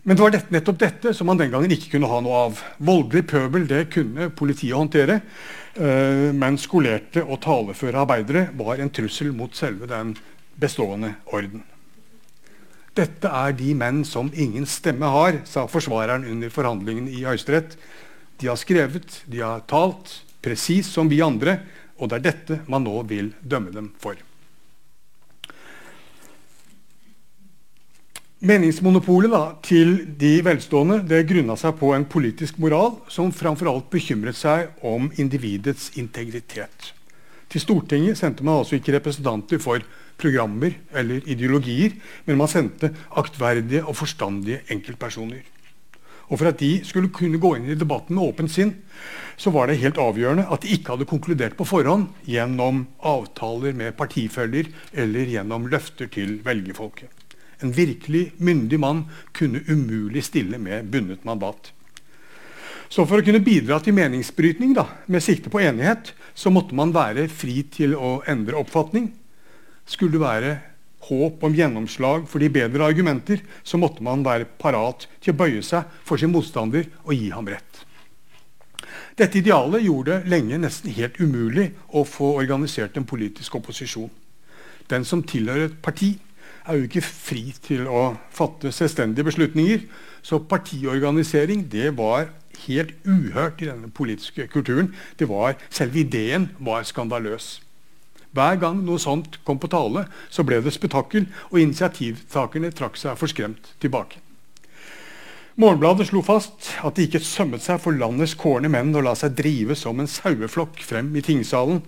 [0.03, 2.61] Men det var dette, nettopp dette som man den gangen ikke kunne ha noe av.
[2.79, 5.19] Voldelig pøbel det kunne politiet håndtere,
[5.75, 10.15] uh, men skolerte og taleføre arbeidere var en trussel mot selve den
[10.59, 11.65] bestående orden.
[12.95, 17.75] Dette er de menn som ingen stemme har, sa forsvareren under forhandlingene i Høyesterett.
[18.39, 21.59] De har skrevet, de har talt, presis som vi andre,
[21.99, 24.15] og det er dette man nå vil dømme dem for.
[28.39, 33.89] Meningsmonopolet da, til de velstående det grunna seg på en politisk moral som framfor alt
[33.91, 36.93] bekymret seg om individets integritet.
[37.51, 39.83] Til Stortinget sendte man altså ikke representanter for
[40.15, 41.99] programmer eller ideologier,
[42.29, 45.43] men man sendte aktverdige og forstandige enkeltpersoner.
[46.31, 48.75] Og for at de skulle kunne gå inn i debatten med åpent sinn,
[49.35, 53.99] så var det helt avgjørende at de ikke hadde konkludert på forhånd gjennom avtaler med
[53.99, 57.18] partifeller eller gjennom løfter til velgerfolket.
[57.63, 59.03] En virkelig myndig mann
[59.35, 61.73] kunne umulig stille med bundet mandat.
[62.89, 66.93] Så for å kunne bidra til meningsbrytning da, med sikte på enighet, så måtte man
[66.95, 69.11] være fri til å endre oppfatning.
[69.85, 70.55] Skulle det være
[71.09, 75.61] håp om gjennomslag for de bedre argumenter, så måtte man være parat til å bøye
[75.65, 77.85] seg for sin motstander og gi ham rett.
[79.19, 84.09] Dette idealet gjorde det lenge nesten helt umulig å få organisert en politisk opposisjon.
[84.89, 86.13] Den som tilhører et parti,
[86.69, 89.87] er jo ikke fri til å fatte selvstendige beslutninger.
[90.21, 92.29] Så partiorganisering det var
[92.67, 94.93] helt uhørt i denne politiske kulturen.
[95.19, 97.59] Det var, Selve ideen var skandaløs.
[98.31, 103.17] Hver gang noe sånt kom på tale, så ble det spetakkel, og initiativtakerne trakk seg
[103.17, 104.21] forskremt tilbake.
[105.59, 109.33] Morgenbladet slo fast at det ikke sømmet seg for landets kårne menn å la seg
[109.35, 111.81] drive som en saueflokk frem i tingsalen,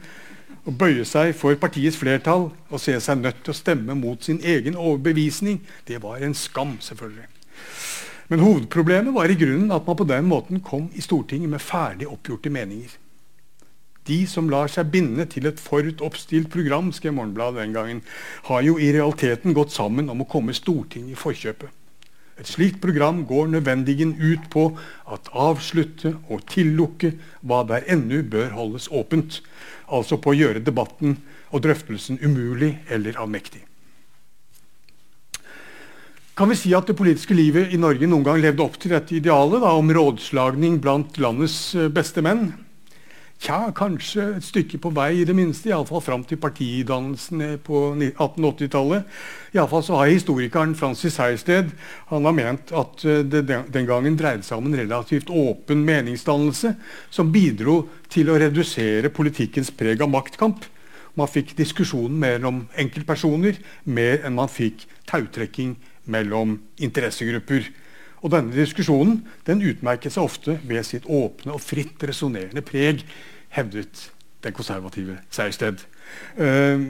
[0.66, 4.42] å bøye seg for partiets flertall og se seg nødt til å stemme mot sin
[4.46, 7.28] egen overbevisning, det var en skam, selvfølgelig.
[8.32, 12.08] Men hovedproblemet var i grunnen at man på den måten kom i Stortinget med ferdig
[12.08, 12.94] oppgjorte meninger.
[14.08, 18.00] De som lar seg binde til et forut oppstilt program, skrev Morgenbladet den gangen,
[18.48, 21.81] har jo i realiteten gått sammen om å komme Stortinget i forkjøpet.
[22.40, 24.70] Et slikt program går nødvendigen ut på
[25.12, 29.42] at avslutte og tillukke hva der ennå bør holdes åpent,
[29.92, 31.18] altså på å gjøre debatten
[31.52, 33.66] og drøftelsen umulig eller avmektig.
[36.38, 39.14] Kan vi si at det politiske livet i Norge noen gang levde opp til dette
[39.18, 42.54] idealet da, om rådslagning blant landets eh, beste menn?
[43.42, 45.72] Tja, kanskje et stykke på vei, i det minste.
[45.72, 49.08] Iallfall fram til partidannelsen på 1880-tallet.
[49.56, 51.72] Iallfall så har historikeren Francis Heisted
[52.12, 56.76] han har ment at eh, det den gangen dreide seg om en relativt åpen meningsdannelse
[57.10, 57.80] som bidro
[58.14, 60.70] til å redusere politikkens preg av maktkamp.
[61.18, 63.58] Man fikk diskusjonen mellom enkeltpersoner
[63.90, 67.74] mer enn man fikk tautrekking mellom interessegrupper.
[68.22, 73.02] Og denne diskusjonen den utmerket seg ofte ved sitt åpne og fritt resonnerende preg,
[73.56, 74.10] hevdet
[74.42, 75.86] den konservative Sejersted.
[76.38, 76.88] Eh,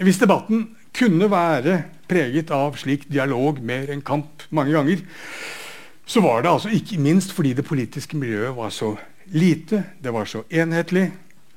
[0.00, 5.02] hvis debatten kunne være preget av slik dialog mer enn kamp mange ganger,
[6.10, 8.96] så var det altså ikke minst fordi det politiske miljøet var så
[9.30, 11.10] lite, det var så enhetlig.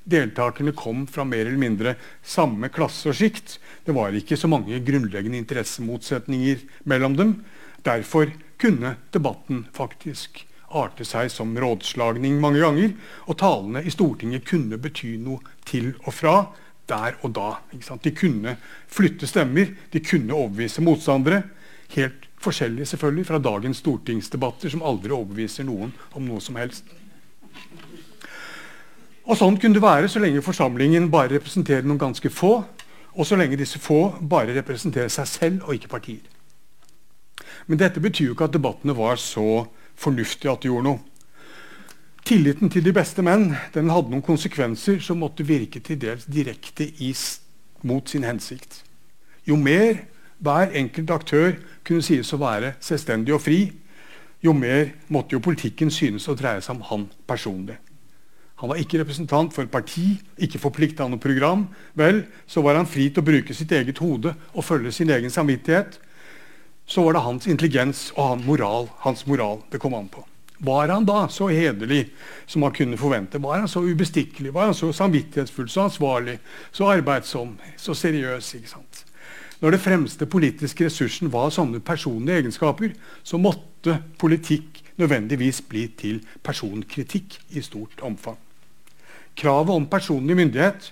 [0.03, 3.57] Deltakerne kom fra mer eller mindre samme klasse og sjikt.
[3.87, 7.37] Det var ikke så mange grunnleggende interessemotsetninger mellom dem.
[7.85, 8.29] Derfor
[8.59, 10.43] kunne debatten faktisk
[10.75, 12.93] arte seg som rådslagning mange ganger.
[13.27, 16.35] Og talene i Stortinget kunne bety noe til og fra
[16.89, 17.49] der og da.
[18.03, 18.57] De kunne
[18.91, 21.43] flytte stemmer, de kunne overbevise motstandere.
[21.95, 26.83] Helt forskjellig selvfølgelig fra dagens stortingsdebatter, som aldri overbeviser noen om noe som helst.
[29.23, 32.57] Og Sånn kunne det være så lenge forsamlingen bare representerer noen ganske få,
[33.13, 36.25] og så lenge disse få bare representerer seg selv og ikke partier.
[37.67, 39.63] Men dette betyr jo ikke at debattene var så
[39.99, 41.01] fornuftige at de gjorde noe.
[42.23, 46.87] Tilliten til de beste menn den hadde noen konsekvenser som måtte virke til dels direkte
[47.83, 48.83] mot sin hensikt.
[49.43, 50.05] Jo mer
[50.39, 53.59] hver enkelt aktør kunne sies å være selvstendig og fri,
[54.43, 57.75] jo mer måtte jo politikken synes å dreie seg om han personlig.
[58.63, 61.65] Han var ikke representant for et parti, ikke forplikta av noe program.
[61.99, 65.31] Vel, så var han fri til å bruke sitt eget hode og følge sin egen
[65.31, 65.97] samvittighet
[66.85, 70.25] så var det hans intelligens og hans moral, hans moral det kom an på.
[70.63, 72.05] Var han da så hederlig
[72.47, 73.41] som man kunne forvente?
[73.41, 74.53] Var han så ubestikkelig?
[74.53, 76.37] Var han så samvittighetsfull, så ansvarlig,
[76.71, 78.53] så arbeidsom, så seriøs?
[78.55, 79.03] ikke sant?
[79.59, 86.19] Når det fremste politiske ressursen var sånne personlige egenskaper, så måtte politikk nødvendigvis bli til
[86.43, 88.37] personkritikk i stort omfang.
[89.35, 90.91] Kravet om personlig myndighet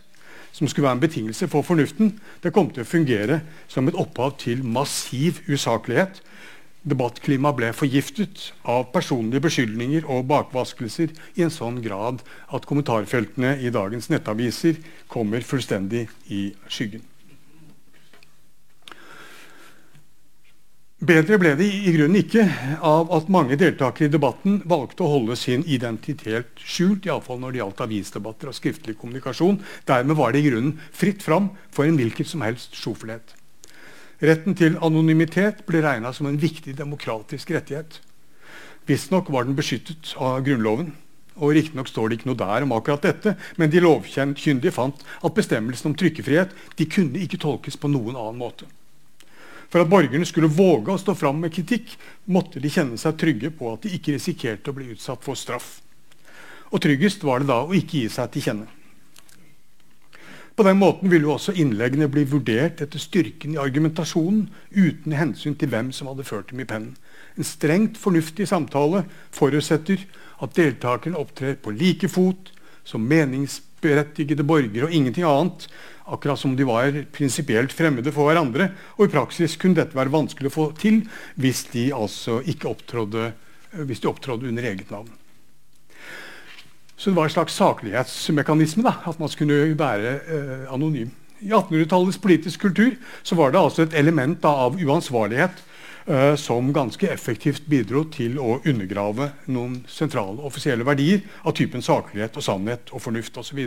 [0.52, 4.36] som skulle være en betingelse for fornuften, det kom til å fungere som et opphav
[4.42, 6.22] til massiv usaklighet.
[6.82, 13.70] Debattklimaet ble forgiftet av personlige beskyldninger og bakvaskelser i en sånn grad at kommentarfeltene i
[13.74, 14.82] dagens nettaviser
[15.12, 17.06] kommer fullstendig i skyggen.
[21.02, 22.44] Bedre ble det i grunnen ikke
[22.86, 27.58] av at mange deltakere i debatten valgte å holde sin identitet skjult, iallfall når det
[27.58, 29.56] gjaldt avisdebatter og skriftlig kommunikasjon.
[29.90, 33.34] Dermed var det i grunnen fritt fram for en hvilken som helst sjofelhet.
[34.22, 37.98] Retten til anonymitet ble regna som en viktig demokratisk rettighet.
[38.86, 40.92] Visstnok var den beskyttet av Grunnloven.
[41.42, 45.34] og Riktignok står det ikke noe der om akkurat dette, men de lovkyndige fant at
[45.34, 48.70] bestemmelsen om trykkefrihet de kunne ikke tolkes på noen annen måte.
[49.72, 51.94] For at borgerne skulle våge å stå fram med kritikk,
[52.28, 55.80] måtte de kjenne seg trygge på at de ikke risikerte å bli utsatt for straff.
[56.72, 58.68] Og tryggest var det da å ikke gi seg til kjenne.
[60.56, 65.56] På den måten ville jo også innleggene bli vurdert etter styrken i argumentasjonen, uten hensyn
[65.56, 66.98] til hvem som hadde ført dem i pennen.
[67.40, 70.04] En strengt fornuftig samtale forutsetter
[70.44, 72.52] at deltakerne opptrer på like fot
[72.84, 75.70] som meningsberettigede borgere og ingenting annet,
[76.06, 78.72] akkurat som de var prinsipielt fremmede for hverandre.
[78.98, 81.02] Og i praksis kunne dette være vanskelig å få til
[81.42, 83.32] hvis de altså ikke opptrådde,
[83.88, 85.12] hvis de opptrådde under eget navn.
[87.02, 91.10] Så det var en slags saklighetsmekanisme da, at man skulle være eh, anonym.
[91.42, 92.94] I 1800-tallets politiske kultur
[93.34, 95.71] var det altså et element da, av uansvarlighet eh,
[96.38, 102.46] som ganske effektivt bidro til å undergrave noen sentrale offisielle verdier av typen saklighet og
[102.46, 103.60] sannhet og fornuft osv.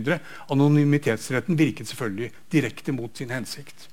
[0.51, 3.89] Anonymitetsretten virket selvfølgelig direkte mot sin hensikt.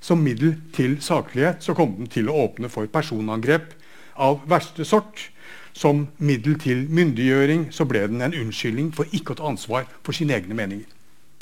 [0.00, 3.72] Som middel til saklighet så kom den til å åpne for personangrep
[4.16, 5.28] av verste sort
[5.74, 10.14] som middel til myndiggjøring så ble den en unnskyldning for ikke å ta ansvar for
[10.16, 10.86] sine egne meninger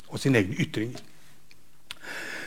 [0.09, 1.01] og sine egne ytringer.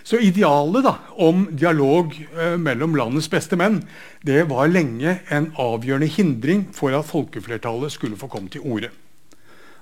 [0.07, 3.80] Så idealet da, om dialog eh, mellom landets beste menn
[4.22, 8.92] det var lenge en avgjørende hindring for at folkeflertallet skulle få komme til orde.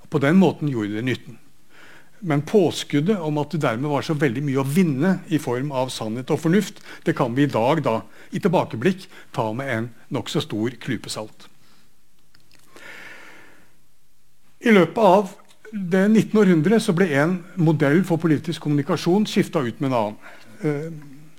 [0.08, 1.36] På den måten gjorde det nytten.
[2.24, 5.92] Men påskuddet om at det dermed var så veldig mye å vinne i form av
[5.92, 7.98] sannhet og fornuft, det kan vi i dag da,
[8.32, 9.04] i tilbakeblikk
[9.36, 11.50] ta med en nokså stor klype salt.
[14.64, 15.36] I løpet av
[15.74, 20.18] det 1900 så ble en modell for politisk kommunikasjon skifta ut med en annen.
[20.62, 20.88] Eh,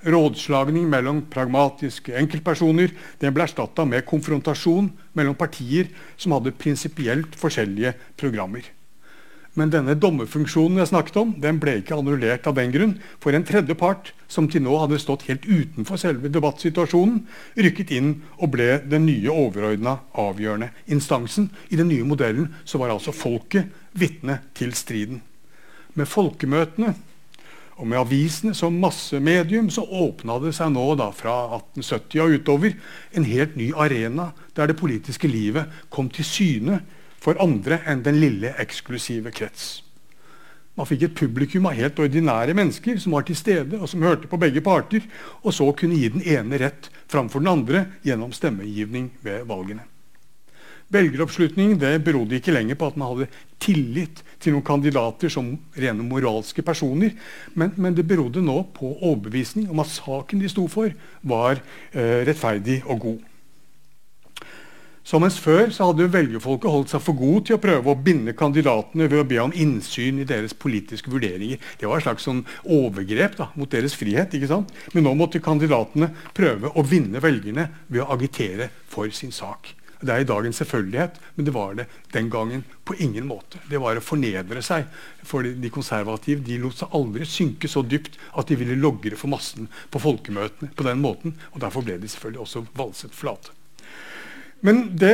[0.06, 5.88] rådslagning mellom pragmatiske enkeltpersoner den ble erstatta med konfrontasjon mellom partier
[6.20, 8.68] som hadde prinsipielt forskjellige programmer.
[9.56, 12.92] Men denne dommerfunksjonen jeg snakket om, den ble ikke annullert av den grunn.
[13.24, 17.22] For en tredje part, som til nå hadde stått helt utenfor selve debattsituasjonen,
[17.64, 21.48] rykket inn og ble den nye overordna avgjørende instansen.
[21.72, 25.22] I den nye modellen så var altså folket vitne til striden.
[25.96, 26.92] Med folkemøtene
[27.76, 32.76] og med avisene som massemedium så åpna det seg nå da, fra 1870 og utover
[33.16, 36.80] en helt ny arena der det politiske livet kom til syne
[37.26, 39.80] for andre enn den lille, eksklusive krets.
[40.76, 44.28] Man fikk et publikum av helt ordinære mennesker som var til stede og som hørte
[44.28, 45.04] på begge parter,
[45.40, 49.86] og så kunne gi den ene rett framfor den andre gjennom stemmegivning ved valgene.
[50.92, 53.26] Velgeroppslutningen det berodde ikke lenger på at man hadde
[53.58, 57.16] tillit til noen kandidater som rene moralske personer,
[57.58, 60.92] men, men det berodde nå på overbevisning om at saken de sto for,
[61.26, 63.24] var eh, rettferdig og god.
[65.06, 68.32] Så mens før så hadde velgerfolket holdt seg for god til å prøve å binde
[68.34, 71.60] kandidatene ved å be om innsyn i deres politiske vurderinger.
[71.78, 74.34] Det var et slags sånn overgrep da, mot deres frihet.
[74.34, 74.72] ikke sant?
[74.96, 79.76] Men nå måtte kandidatene prøve å vinne velgerne ved å agitere for sin sak.
[80.02, 83.62] Det er i dag en selvfølgelighet, men det var det den gangen på ingen måte.
[83.70, 84.90] Det var å fornedre seg.
[85.22, 89.30] For de konservative de lot seg aldri synke så dypt at de ville logre for
[89.30, 91.38] massen på folkemøtene på den måten.
[91.54, 93.55] og Derfor ble de selvfølgelig også valset flate.
[94.64, 95.12] Men det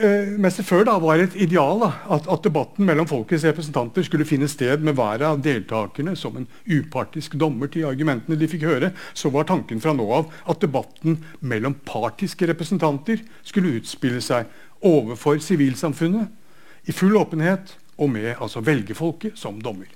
[0.00, 4.26] eh, meste før da var et ideal da, at, at, debatten mellom folkets representanter skulle
[4.28, 8.92] finne sted med hver av deltakerne som en upartisk dommer til argumentene de fikk høre,
[9.14, 14.50] så var tanken fra nå av at debatten mellom partiske representanter skulle utspille seg
[14.82, 19.86] overfor sivilsamfunnet i full åpenhet og med altså velgerfolket som dommer.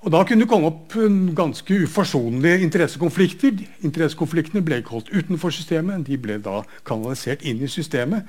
[0.00, 0.94] Og Da kunne det komme opp
[1.36, 3.58] ganske uforsonlige interessekonflikter.
[3.84, 8.24] Interessekonfliktene ble ikke holdt utenfor systemet, de ble da kanalisert inn i systemet.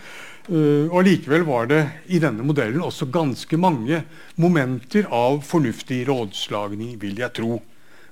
[0.50, 1.80] Uh, og Likevel var det
[2.12, 4.02] i denne modellen også ganske mange
[4.36, 7.62] momenter av fornuftig rådslagning, vil jeg tro.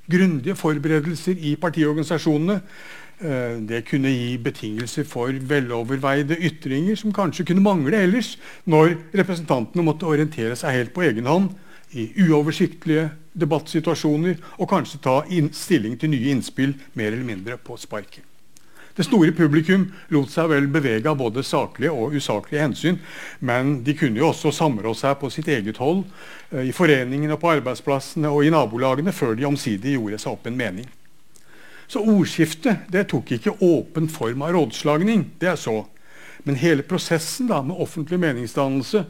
[0.08, 2.62] Grundige forberedelser i partiorganisasjonene.
[3.20, 9.84] Uh, det kunne gi betingelser for veloverveide ytringer som kanskje kunne mangle ellers, når representantene
[9.84, 11.58] måtte orientere seg helt på egen hånd
[11.92, 15.22] i uoversiktlige debattsituasjoner og kanskje ta
[15.56, 18.26] stilling til nye innspill mer eller mindre på sparket.
[19.00, 22.98] Det store publikum lot seg vel bevege av både saklige og usaklige hensyn,
[23.40, 26.02] men de kunne jo også samrå seg på sitt eget hold,
[26.52, 30.60] eh, i foreningene, på arbeidsplassene og i nabolagene, før de omsider gjorde seg opp en
[30.60, 30.90] mening.
[31.88, 35.32] Så ordskiftet det tok ikke åpen form av rådslagning.
[35.40, 35.86] det er så.
[36.44, 39.06] Men hele prosessen da, med offentlig meningsdannelse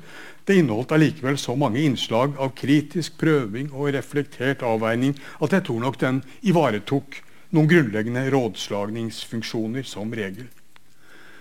[0.50, 5.84] det inneholdt allikevel så mange innslag av kritisk prøving og reflektert avveining at jeg tror
[5.84, 7.20] nok den ivaretok
[7.54, 10.48] noen grunnleggende rådslagningsfunksjoner som regel.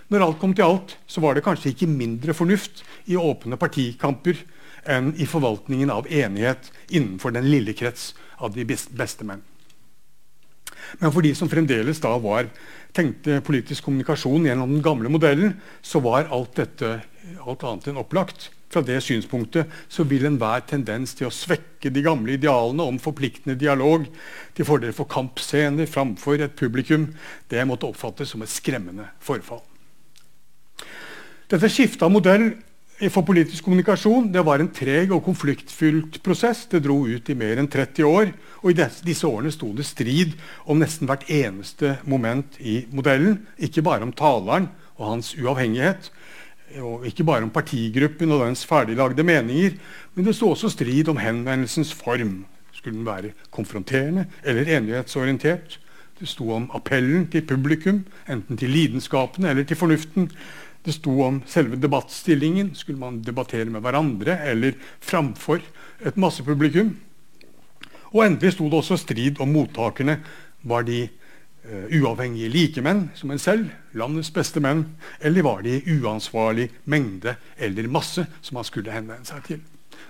[0.09, 4.41] Når alt kom til alt, så var det kanskje ikke mindre fornuft i åpne partikamper
[4.89, 9.41] enn i forvaltningen av enighet innenfor den lille krets av de beste menn.
[10.97, 12.49] Men for de som fremdeles da var,
[12.95, 16.95] tenkte politisk kommunikasjon gjennom den gamle modellen, så var alt dette
[17.45, 18.49] alt annet enn opplagt.
[18.69, 23.57] Fra det synspunktet så vil enhver tendens til å svekke de gamle idealene om forpliktende
[23.57, 24.05] dialog
[24.57, 27.07] til fordel for kampscener framfor et publikum,
[27.49, 29.63] det måtte oppfattes som et skremmende forfall.
[31.49, 32.51] Dette skiftet av modell
[33.07, 36.65] for politisk kommunikasjon det var en treg og konfliktfylt prosess.
[36.67, 38.33] Det dro ut i mer enn 30 år.
[38.59, 40.35] Og i disse årene sto det strid
[40.67, 43.39] om nesten hvert eneste moment i modellen.
[43.55, 44.67] Ikke bare om taleren
[44.99, 46.11] og hans uavhengighet,
[46.77, 49.75] og ikke bare om partigruppen og dens ferdiglagde meninger,
[50.15, 52.43] men det sto også strid om henvendelsens form.
[52.71, 55.79] Skulle den være konfronterende eller enighetsorientert?
[56.19, 60.29] Det sto om appellen til publikum, enten til lidenskapene eller til fornuften.
[60.85, 62.73] Det sto om selve debattstillingen.
[62.75, 65.63] Skulle man debattere med hverandre eller framfor
[66.05, 66.93] et massepublikum?
[68.13, 70.19] Og endelig sto det også strid om mottakerne.
[70.63, 71.07] Var de
[71.67, 74.85] uavhengige likemenn som en selv, landets beste menn,
[75.21, 79.61] eller var de uansvarlig mengde eller masse som han skulle henvende seg til?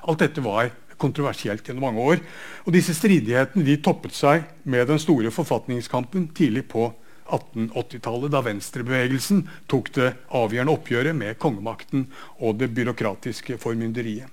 [0.08, 0.70] Alt dette var
[1.00, 2.24] kontroversielt gjennom mange år.
[2.68, 6.90] Og disse stridighetene de toppet seg med den store forfatningskampen tidlig på
[7.30, 12.08] 1880-tallet, da venstrebevegelsen tok det avgjørende oppgjøret med kongemakten
[12.40, 14.28] og det byråkratiske formynderiet.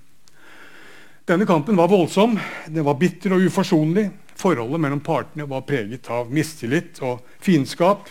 [1.27, 2.37] Denne kampen var voldsom,
[2.71, 4.05] den var bitter og uforsonlig.
[4.37, 8.09] Forholdet mellom partene var preget av mistillit og fiendskap.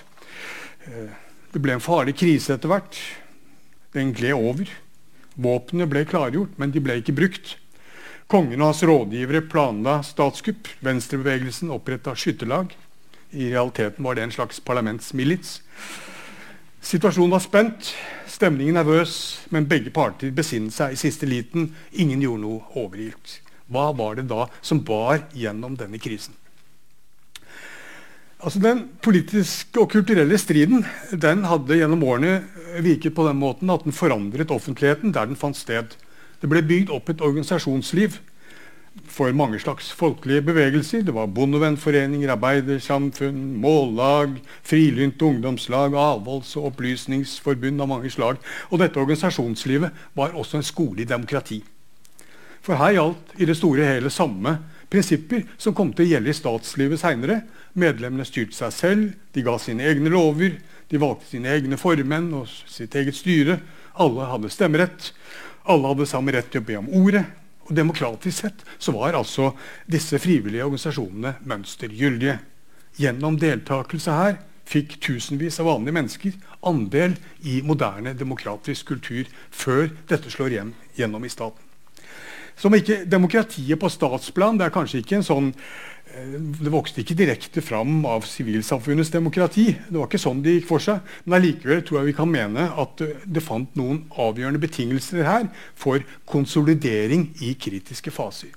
[0.86, 1.12] Eh,
[1.52, 2.98] det ble en farlig krise etter hvert.
[3.94, 4.72] Den gled over.
[5.36, 7.54] Våpnene ble klargjort, men de ble ikke brukt.
[8.26, 10.66] Kongen og hans rådgivere planla statskupp.
[10.82, 12.74] Venstrebevegelsen oppretta skytterlag.
[13.30, 15.60] I realiteten var det en slags parlamentsmilits.
[16.86, 17.94] Situasjonen var spent,
[18.30, 19.14] stemningen nervøs,
[19.50, 21.72] men begge parter besinnet seg i siste liten.
[21.98, 23.40] Ingen gjorde noe overilt.
[23.72, 26.36] Hva var det da som bar gjennom denne krisen?
[28.36, 32.42] Altså Den politiske og kulturelle striden den hadde gjennom årene
[32.84, 35.96] virket på den måten at den forandret offentligheten der den fant sted.
[36.42, 38.18] Det ble bygd opp et organisasjonsliv
[39.08, 41.02] for mange slags folkelige bevegelser.
[41.04, 48.40] Det var bondevennforeninger, arbeidersamfunn, mållag, frilynte ungdomslag, avholds- og opplysningsforbund av mange slag.
[48.70, 51.62] Og dette organisasjonslivet var også en skole i demokrati.
[52.66, 54.56] For her gjaldt i det store hele samme
[54.90, 57.40] prinsipper som kom til å gjelde i statslivet seinere.
[57.78, 60.56] Medlemmene styrte seg selv, de ga sine egne lover,
[60.90, 63.60] de valgte sine egne formenn og sitt eget styre.
[64.02, 65.12] Alle hadde stemmerett.
[65.66, 67.22] Alle hadde samme rett til å be om ordet.
[67.66, 69.52] Og Demokratisk sett så var altså
[69.90, 72.38] disse frivillige organisasjonene mønstergyldige.
[72.98, 77.14] Gjennom deltakelse her fikk tusenvis av vanlige mennesker andel
[77.46, 81.65] i moderne demokratisk kultur før dette slår hjem gjennom i staten.
[82.56, 87.18] Som ikke demokratiet på statsplan det er kanskje ikke en sånn eh, det vokste ikke
[87.18, 89.68] direkte fram av sivilsamfunnets demokrati.
[89.76, 91.02] Det var ikke sånn det gikk for seg.
[91.24, 96.04] Men allikevel tror jeg vi kan mene at det fant noen avgjørende betingelser her for
[96.24, 98.54] konsolidering i kritiske faser.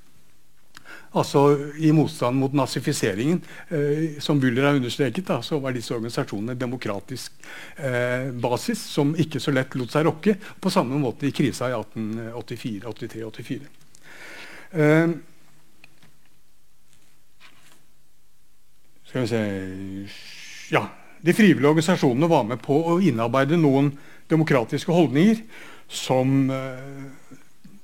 [1.18, 1.42] Altså
[1.82, 3.42] I motstand mot nazifiseringen,
[3.74, 7.34] eh, som Buller har understreket, da, så var disse organisasjonene demokratisk
[7.76, 10.38] eh, basis som ikke så lett lot seg rokke.
[10.62, 13.89] På samme måte i krisa i 1884, 83, 84.
[14.70, 15.18] Uh,
[19.10, 19.44] skal vi se
[20.72, 20.90] Ja.
[21.22, 23.90] De frivillige organisasjonene var med på å innarbeide noen
[24.30, 25.42] demokratiske holdninger
[25.90, 27.10] som uh,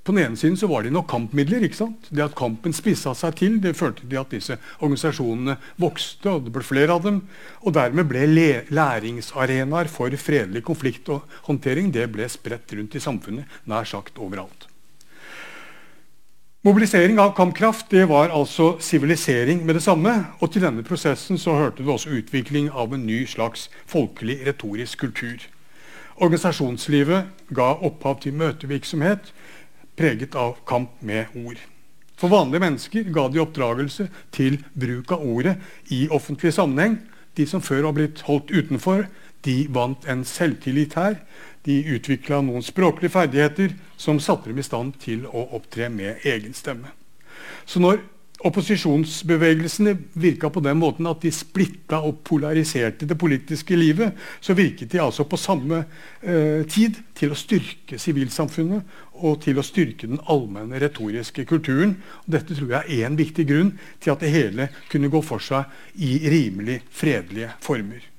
[0.05, 1.63] På den ene siden så var de nok kampmidler.
[1.65, 2.11] ikke sant?
[2.13, 6.53] Det at kampen spissa seg til, det førte til at disse organisasjonene vokste, og det
[6.53, 7.23] ble flere av dem.
[7.65, 8.27] Og dermed ble
[8.69, 14.69] læringsarenaer for fredelig konflikt og håndtering det ble spredt rundt i samfunnet nær sagt overalt.
[16.65, 20.09] Mobilisering av kampkraft det var altså sivilisering med det samme.
[20.41, 25.03] Og til denne prosessen så hørte det også utvikling av en ny slags folkelig retorisk
[25.03, 25.43] kultur.
[26.17, 29.29] Organisasjonslivet ga opphav til møtevirksomhet
[29.93, 31.61] preget av kamp med ord.
[32.17, 35.59] For vanlige mennesker ga de oppdragelse til bruk av ordet
[35.93, 36.97] i offentlig sammenheng.
[37.37, 39.05] De som før var blitt holdt utenfor,
[39.45, 41.21] de vant en selvtillit her.
[41.65, 46.53] De utvikla noen språklige ferdigheter som satte dem i stand til å opptre med egen
[46.53, 46.93] stemme.
[47.65, 48.03] Så når
[48.45, 54.13] opposisjonsbevegelsene virka på den måten at de splitta og polariserte det politiske livet,
[54.43, 55.81] så virket de altså på samme
[56.21, 61.97] eh, tid til å styrke sivilsamfunnet og til å styrke den allmenne retoriske kulturen.
[62.25, 63.71] Dette tror jeg er en viktig grunn
[64.03, 68.14] til at det hele kunne gå for seg i rimelig fredelige former.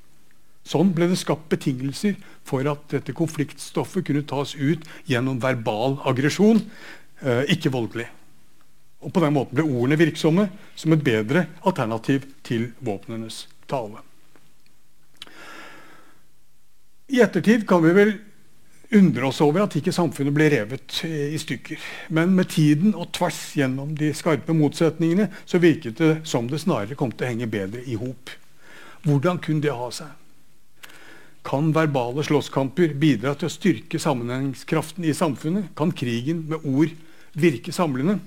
[0.67, 6.65] Sånn ble det skapt betingelser for at dette konfliktstoffet kunne tas ut gjennom verbal aggresjon,
[7.23, 8.09] eh, ikke voldelig.
[9.01, 14.03] Og På den måten ble ordene virksomme som et bedre alternativ til våpnenes tale.
[17.09, 18.17] I ettertid kan vi vel
[18.97, 21.79] undre oss over at ikke samfunnet ble revet i stykker.
[22.11, 26.99] Men med tiden og tvers gjennom de skarpe motsetningene så virket det som det snarere
[26.99, 28.31] kom til å henge bedre i hop.
[29.07, 30.11] Hvordan kunne det ha seg?
[31.47, 35.69] Kan verbale slåsskamper bidra til å styrke sammenhengskraften i samfunnet?
[35.79, 36.91] Kan krigen med ord
[37.39, 38.19] virke samlende?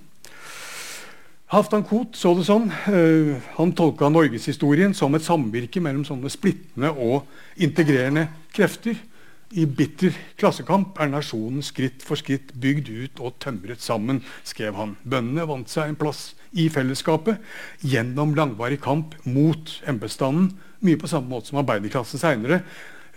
[1.49, 2.69] Haftan Koht så det sånn.
[2.85, 7.25] Uh, han tolka norgeshistorien som et samvirke mellom sånne splittende og
[7.59, 8.95] integrerende krefter.
[9.49, 14.93] I bitter klassekamp er nasjonen skritt for skritt bygd ut og tømret sammen, skrev han.
[15.01, 17.41] Bøndene vant seg en plass i fellesskapet
[17.81, 20.53] gjennom langvarig kamp mot embetsstanden,
[20.85, 22.61] mye på samme måte som arbeiderklassen seinere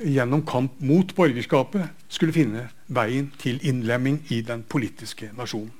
[0.04, 5.72] gjennom kamp mot borgerskapet skulle finne veien til innlemming i den politiske nasjonen.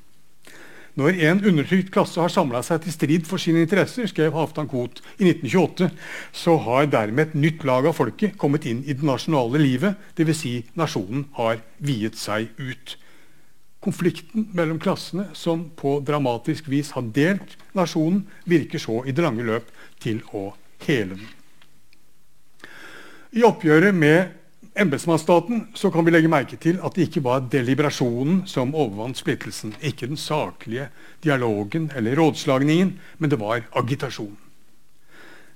[0.92, 5.00] Når en undertrykt klasse har samla seg til strid for sine interesser, skrev Halvdan Koht
[5.16, 5.88] i 1928,
[6.36, 9.96] så har dermed et nytt lag av folket kommet inn i det nasjonale livet.
[10.18, 10.42] Dvs.
[10.42, 12.98] Si nasjonen har viet seg ut.
[13.82, 19.48] Konflikten mellom klassene som på dramatisk vis har delt nasjonen, virker så i det lange
[19.48, 19.72] løp
[20.04, 20.50] til å
[20.84, 21.41] hele den.
[23.32, 24.34] I oppgjøret med
[24.76, 29.72] embetsmannsstaten kan vi legge merke til at det ikke var deliberasjonen som overvant splittelsen.
[29.80, 30.90] Ikke den saklige
[31.24, 34.36] dialogen eller rådslagningen, men det var agitasjon.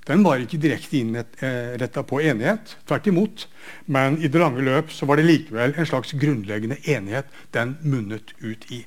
[0.09, 3.45] Den var ikke direkte innretta på enighet, tvert imot.
[3.85, 8.33] Men i det lange løp så var det likevel en slags grunnleggende enighet den munnet
[8.41, 8.87] ut i.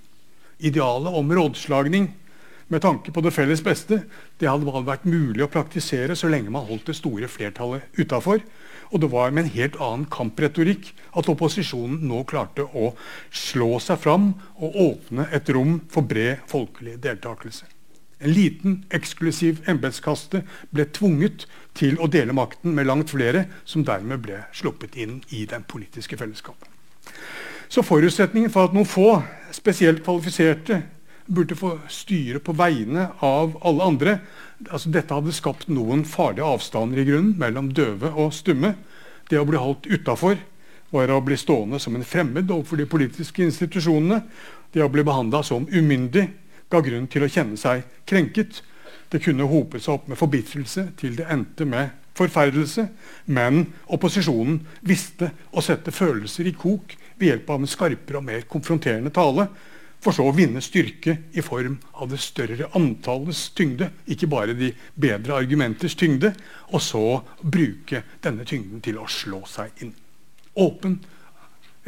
[0.66, 2.10] Idealet om rådslagning
[2.70, 4.02] med tanke på det felles beste
[4.40, 8.42] det hadde vært mulig å praktisere så lenge man holdt det store flertallet utafor.
[8.90, 12.94] Og det var med en helt annen kampretorikk at opposisjonen nå klarte å
[13.30, 17.68] slå seg fram og åpne et rom for bred folkelig deltakelse.
[18.20, 20.42] En liten, eksklusiv embetskaste
[20.76, 21.46] ble tvunget
[21.78, 26.20] til å dele makten med langt flere, som dermed ble sluppet inn i den politiske
[26.20, 26.68] fellesskapet.
[27.70, 29.22] Så forutsetningen for at noen få,
[29.56, 30.82] spesielt kvalifiserte,
[31.30, 34.18] burde få styre på vegne av alle andre,
[34.68, 38.74] altså Dette hadde skapt noen farlige avstander i grunnen mellom døve og stumme.
[39.30, 40.40] Det å bli holdt utafor
[40.90, 44.24] var å bli stående som en fremmed overfor de politiske institusjonene.
[44.74, 46.28] Det å bli behandla som umyndig
[46.70, 48.62] ga grunn til å kjenne seg krenket.
[49.10, 52.90] Det kunne hope seg opp med forbitrelse til det endte med forferdelse.
[53.32, 58.48] Men opposisjonen visste å sette følelser i kok ved hjelp av en skarpere og mer
[58.50, 59.48] konfronterende tale
[60.00, 64.72] for så å vinne styrke i form av det større antallets tyngde, ikke bare de
[64.96, 66.32] bedre argumenters tyngde,
[66.72, 67.04] og så
[67.42, 69.94] bruke denne tyngden til å slå seg inn.
[70.60, 71.00] Åpen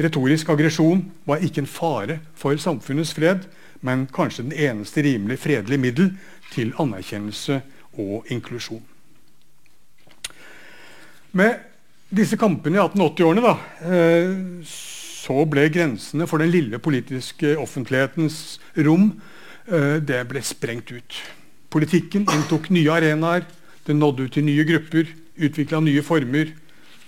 [0.02, 3.48] retorisk aggresjon var ikke en fare for samfunnets fred,
[3.82, 6.12] men kanskje den eneste rimelig fredelige middel
[6.52, 7.62] til anerkjennelse
[8.02, 8.84] og inklusjon.
[11.32, 11.64] Med
[12.12, 13.56] disse kampene i 1880-årene
[15.22, 18.58] så ble grensene for den lille politiske offentlighetens
[18.88, 19.12] rom
[19.68, 21.20] eh, det ble sprengt ut.
[21.72, 23.46] Politikken inntok nye arenaer,
[23.88, 25.12] den nådde ut til nye grupper,
[25.42, 26.52] utvikla nye former.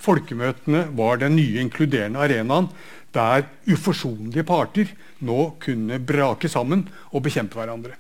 [0.04, 2.70] Folkemøtene var den nye inkluderende arenaen
[3.14, 4.90] der uforsonlige parter
[5.24, 7.98] nå kunne brake sammen og bekjempe hverandre.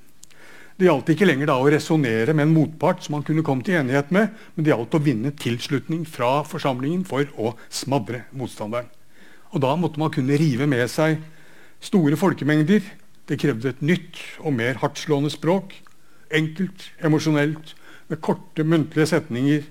[0.73, 3.77] Det gjaldt ikke lenger da å resonnere med en motpart som man kunne komme til
[3.77, 8.89] enighet med, men det gjaldt å vinne tilslutning fra forsamlingen for å smadre motstanderen.
[9.53, 11.21] Og da måtte man kunne rive med seg
[11.83, 12.81] store folkemengder.
[13.29, 15.75] Det krevde et nytt og mer hardtslående språk.
[16.33, 17.75] Enkelt, emosjonelt,
[18.09, 19.63] med korte, muntlige setninger.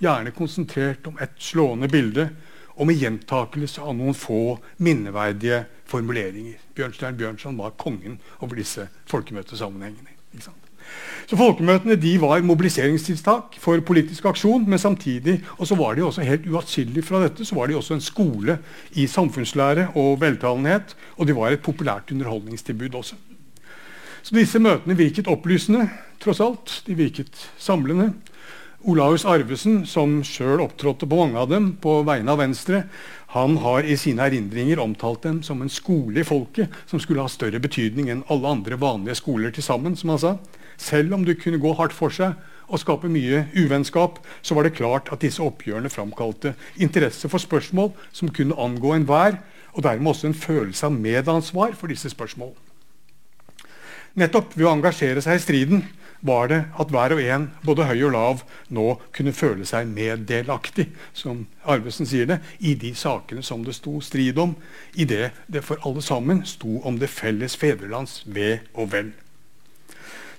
[0.00, 2.28] Gjerne konsentrert om ett slående bilde,
[2.76, 6.60] og med gjentakelse av noen få minneverdige formuleringer.
[6.76, 10.12] Bjørnstein Bjørnson var kongen over disse folkemøtesammenhengene.
[11.26, 16.22] Så Folkemøtene de var mobiliseringstiltak for politisk aksjon, men samtidig og så var de også
[16.26, 18.58] helt uatskillelig fra dette, så var de også en skole
[18.94, 20.94] i samfunnslære og veltalenhet.
[21.18, 23.18] Og de var et populært underholdningstilbud også.
[24.22, 25.88] Så disse møtene virket opplysende,
[26.22, 26.80] tross alt.
[26.86, 28.12] De virket samlende.
[28.86, 32.84] Olaus Arvesen, som sjøl opptrådte på mange av dem på vegne av Venstre,
[33.34, 37.30] han har i sine erindringer omtalt dem som en skole i folket som skulle ha
[37.30, 39.96] større betydning enn alle andre vanlige skoler til sammen.
[39.96, 40.36] som han sa.
[40.76, 44.76] Selv om det kunne gå hardt for seg og skape mye uvennskap, så var det
[44.78, 49.38] klart at disse oppgjørene framkalte interesse for spørsmål som kunne angå enhver,
[49.76, 52.54] og dermed også en følelse av medansvar for disse spørsmål.
[54.16, 55.82] Nettopp ved å engasjere seg i striden
[56.24, 58.40] var det at hver og en, både høy og lav,
[58.72, 63.98] nå kunne føle seg meddelaktig, som Arvesen sier det, i de sakene som det sto
[64.00, 64.56] strid om,
[64.96, 69.12] i det det for alle sammen sto om det felles fedrelands ve og vel.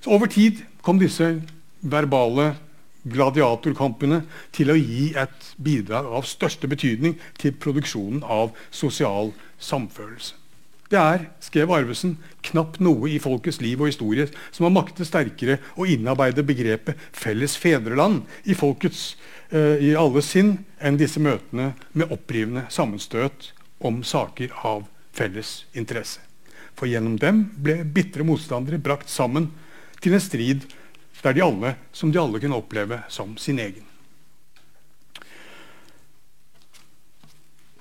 [0.02, 1.42] Så Over tid kom disse
[1.82, 2.54] verbale
[3.08, 4.24] gladiatorkampene
[4.56, 10.36] til å gi et bidrag av største betydning til produksjonen av sosial samfølelse.
[10.88, 12.14] Det er, skrev Arvesen,
[12.48, 17.58] knapt noe i folkets liv og historie som har maktet sterkere å innarbeide begrepet 'felles
[17.60, 19.18] fedreland' i folkets
[19.52, 23.52] uh, i alle sinn enn disse møtene med opprivende sammenstøt
[23.84, 26.24] om saker av felles interesse.
[26.78, 29.52] For gjennom dem ble bitre motstandere brakt sammen
[30.02, 30.68] til en strid
[31.24, 33.84] der de alle, som de alle kunne oppleve som sin egen.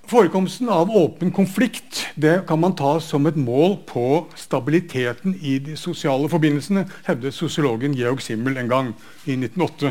[0.07, 4.05] Forekomsten av åpen konflikt det kan man ta som et mål på
[4.39, 8.93] stabiliteten i de sosiale forbindelsene, hevdet sosiologen Georg Simmel en gang
[9.27, 9.91] i 1908.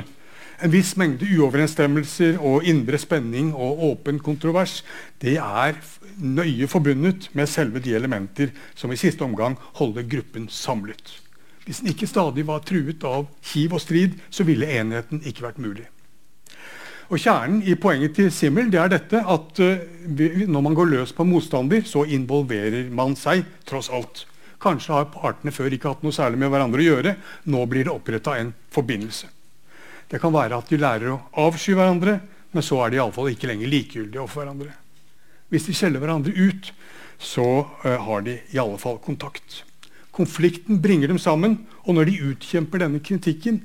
[0.64, 4.78] En viss mengde uoverensstemmelser og indre spenning og åpen kontrovers
[5.20, 5.76] det er
[6.16, 11.25] nøye forbundet med selve de elementer som i siste omgang holder gruppen samlet.
[11.66, 15.62] Hvis den ikke stadig var truet av hiv og strid, så ville enheten ikke vært
[15.62, 15.88] mulig.
[17.06, 19.82] Og Kjernen i poenget til Simmel det er dette at uh,
[20.50, 24.24] når man går løs på motstander, så involverer man seg tross alt.
[24.62, 27.16] Kanskje har partene før ikke hatt noe særlig med hverandre å gjøre.
[27.54, 29.30] Nå blir det oppretta en forbindelse.
[30.10, 32.18] Det kan være at de lærer å avsky hverandre,
[32.54, 34.74] men så er de iallfall ikke lenger likegyldige overfor hverandre.
[35.54, 36.74] Hvis de skjeller hverandre ut,
[37.22, 37.48] så
[37.86, 39.62] uh, har de i alle fall kontakt.
[40.16, 43.60] Konflikten bringer dem sammen, og når de utkjemper denne kritikken,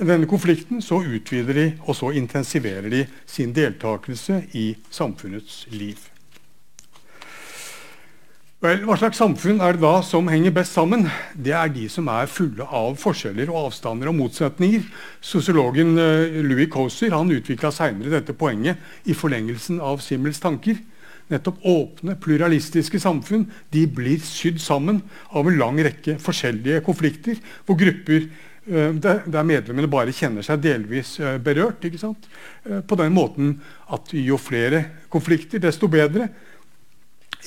[0.00, 6.00] denne konflikten så utvider de og så intensiverer de sin deltakelse i samfunnets liv.
[8.60, 11.06] Vel, Hva slags samfunn er det da som henger best sammen?
[11.32, 14.82] Det er de som er fulle av forskjeller og avstander og motsetninger.
[15.24, 18.76] Sosiologen uh, Louis Coser utvikla seinere dette poenget
[19.08, 20.76] i forlengelsen av Simmels tanker.
[21.30, 27.78] Nettopp åpne, pluralistiske samfunn de blir sydd sammen av en lang rekke forskjellige konflikter, hvor
[27.80, 28.26] grupper
[28.68, 31.84] Eh, der medlemmene bare kjenner seg delvis eh, berørt.
[31.86, 33.54] Eh, på den måten
[33.90, 36.28] at jo flere konflikter, desto bedre.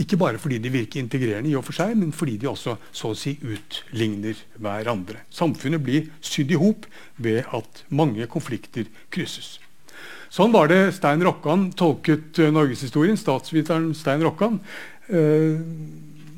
[0.01, 3.13] Ikke bare fordi de virker integrerende, i og for seg, men fordi de også så
[3.13, 5.21] å si utligner hverandre.
[5.29, 6.89] Samfunnet blir sydd i hop
[7.21, 9.59] ved at mange konflikter krysses.
[10.33, 13.19] Sånn var det Stein Rokkan tolket norgeshistorien.
[13.19, 14.57] Statsviteren Stein Rokkan.
[15.05, 15.59] Eh,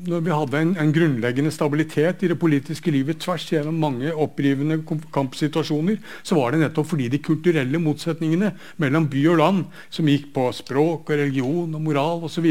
[0.06, 4.76] når vi hadde en, en, grunnleggende stabilitet i det politiske livet tvers gjennom mange opprivende
[5.14, 10.28] kampsituasjoner, så var det nettopp fordi de kulturelle motsetningene mellom by og land, som gikk
[10.36, 12.46] på språk og religion og moral osv.,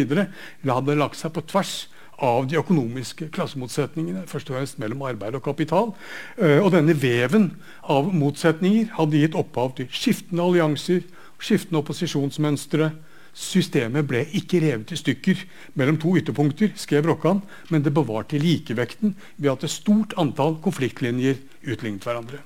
[0.65, 1.77] hadde lagt seg på tvers
[2.25, 5.93] av de økonomiske klassemotsetningene, først og fremst mellom arbeid og kapital.
[6.39, 7.51] Eh, og denne veven
[7.91, 11.05] av motsetninger hadde gitt opphav til skiftende allianser,
[11.39, 12.91] skiftende opposisjonsmønstre,
[13.35, 15.41] Systemet ble ikke revet i stykker
[15.75, 21.41] mellom to ytterpunkter, skrev Rokkan, men det bevarte likevekten ved at et stort antall konfliktlinjer
[21.67, 22.39] utlignet hverandre.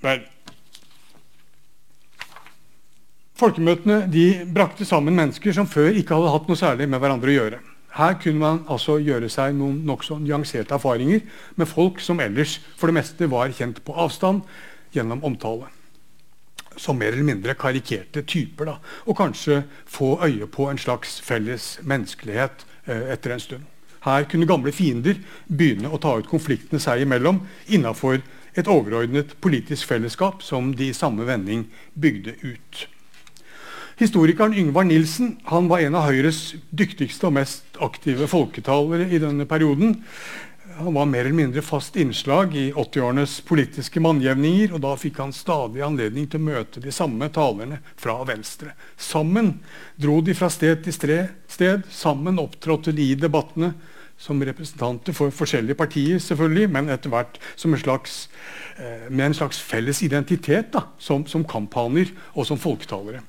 [0.00, 0.24] Vel,
[3.36, 7.34] Folkemøtene de brakte sammen mennesker som før ikke hadde hatt noe særlig med hverandre å
[7.34, 7.58] gjøre.
[7.96, 11.20] Her kunne man altså gjøre seg noen nokså nyanserte erfaringer
[11.60, 14.40] med folk som ellers for det meste var kjent på avstand
[14.96, 15.70] gjennom omtale
[16.76, 18.68] som mer eller mindre karikerte typer.
[18.68, 18.76] Da,
[19.06, 23.64] og kanskje få øye på en slags felles menneskelighet eh, etter en stund.
[24.06, 25.18] Her kunne gamle fiender
[25.48, 28.20] begynne å ta ut konfliktene seg imellom innafor
[28.56, 32.86] et overordnet politisk fellesskap som de i samme vending bygde ut.
[33.96, 39.48] Historikeren Yngvar Nilsen han var en av Høyres dyktigste og mest aktive folketalere i denne
[39.48, 39.96] perioden
[40.76, 44.74] han var mer eller mindre fast innslag i 80-årenes politiske mannjevninger.
[44.74, 48.74] og Da fikk han stadig anledning til å møte de samme talerne fra Venstre.
[48.96, 49.54] Sammen
[49.96, 50.96] dro de fra sted til
[51.48, 51.86] sted.
[51.90, 53.72] Sammen opptrådte de i debattene
[54.20, 58.28] som representanter for forskjellige partier, selvfølgelig, men etter hvert en slags,
[58.78, 63.20] eh, med en slags felles identitet da, som, som kamphaner og som folketalere.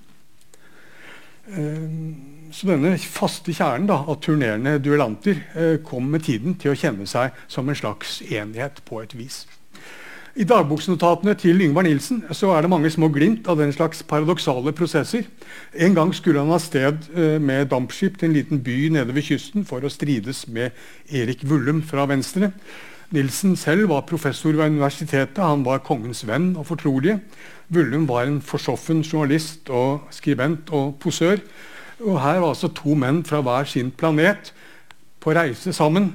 [1.47, 6.79] Eh, så denne faste kjernen da, av turnerende duellanter eh, kom med tiden til å
[6.79, 9.45] kjenne seg som en slags enighet på et vis.
[10.37, 14.69] I dagboksnotatene til Yngvar Nilsen så er det mange små glimt av den slags paradoksale
[14.77, 15.25] prosesser.
[15.73, 19.25] En gang skulle han av sted eh, med dampskip til en liten by nede ved
[19.31, 20.77] kysten for å strides med
[21.09, 22.51] Erik Vullum fra Venstre.
[23.15, 25.41] Nilsen selv var professor ved universitetet.
[25.41, 27.17] Han var kongens venn og fortrolige.
[27.73, 31.41] Vullum var en forsoffen journalist og skribent og posør.
[32.05, 34.51] Og her var altså to menn fra hver sin planet
[35.23, 36.11] på reise sammen.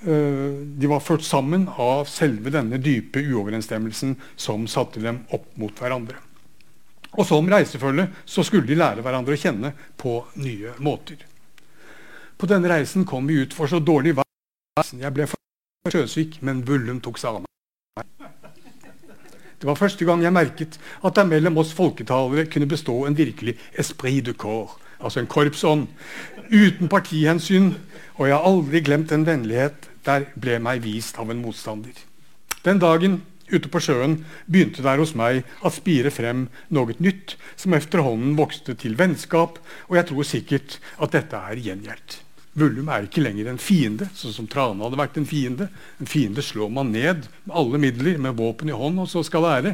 [0.00, 5.76] Eh, de var ført sammen av selve denne dype uoverensstemmelsen som satte dem opp mot
[5.76, 6.16] hverandre.
[7.18, 11.20] Og som reisefølge så skulle de lære hverandre å kjenne på nye måter.
[12.40, 14.24] På denne reisen kom vi ut for så dårlig vær.
[14.96, 15.26] Jeg ble
[15.90, 17.48] sjøsyk, men Vullum tok seg av meg.
[19.60, 23.58] Det var første gang jeg merket at det mellom oss folketalere kunne bestå en virkelig
[23.76, 25.88] esprit de corps, altså en korpsånd,
[26.50, 27.74] uten partihensyn,
[28.18, 31.96] og jeg har aldri glemt en vennlighet der ble meg vist av en motstander.
[32.64, 33.20] Den dagen
[33.50, 38.76] ute på sjøen begynte der hos meg å spire frem noe nytt, som efterhånden vokste
[38.78, 42.20] til vennskap, og jeg tror sikkert at dette er gjengjeldt.
[42.58, 45.68] Vullum er ikke lenger en fiende, sånn som Trane hadde vært en fiende.
[46.02, 49.46] En fiende slår man ned med alle midler, med våpen i hånd, og så skal
[49.46, 49.72] det være.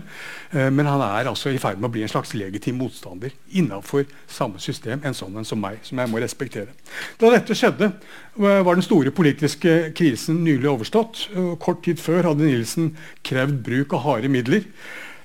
[0.52, 4.04] Eh, men han er altså i ferd med å bli en slags legitim motstander innafor
[4.28, 6.76] samme system, en sånn en som meg, som jeg må respektere.
[7.16, 11.28] Da dette skjedde, eh, var den store politiske krisen nylig overstått.
[11.58, 12.92] Kort tid før hadde Nilsen
[13.24, 14.68] krevd bruk av harde midler.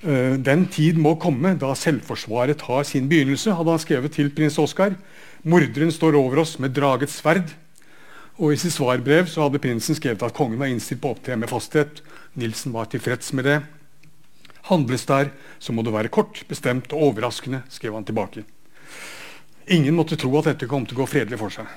[0.02, 4.58] Eh, den tid må komme da selvforsvaret har sin begynnelse, hadde han skrevet til prins
[4.62, 4.96] Oskar.
[5.42, 7.50] Morderen står over oss med draget sverd.
[8.38, 11.38] Og I sitt svarbrev så hadde prinsen skrevet at kongen var innstilt på å opptre
[11.38, 12.04] med fasthet.
[12.38, 13.58] Nilsen var tilfreds med det.
[14.70, 18.46] Handles der, så må det være kort, bestemt og overraskende, skrev han tilbake.
[19.74, 21.70] Ingen måtte tro at dette kom til å gå fredelig for seg.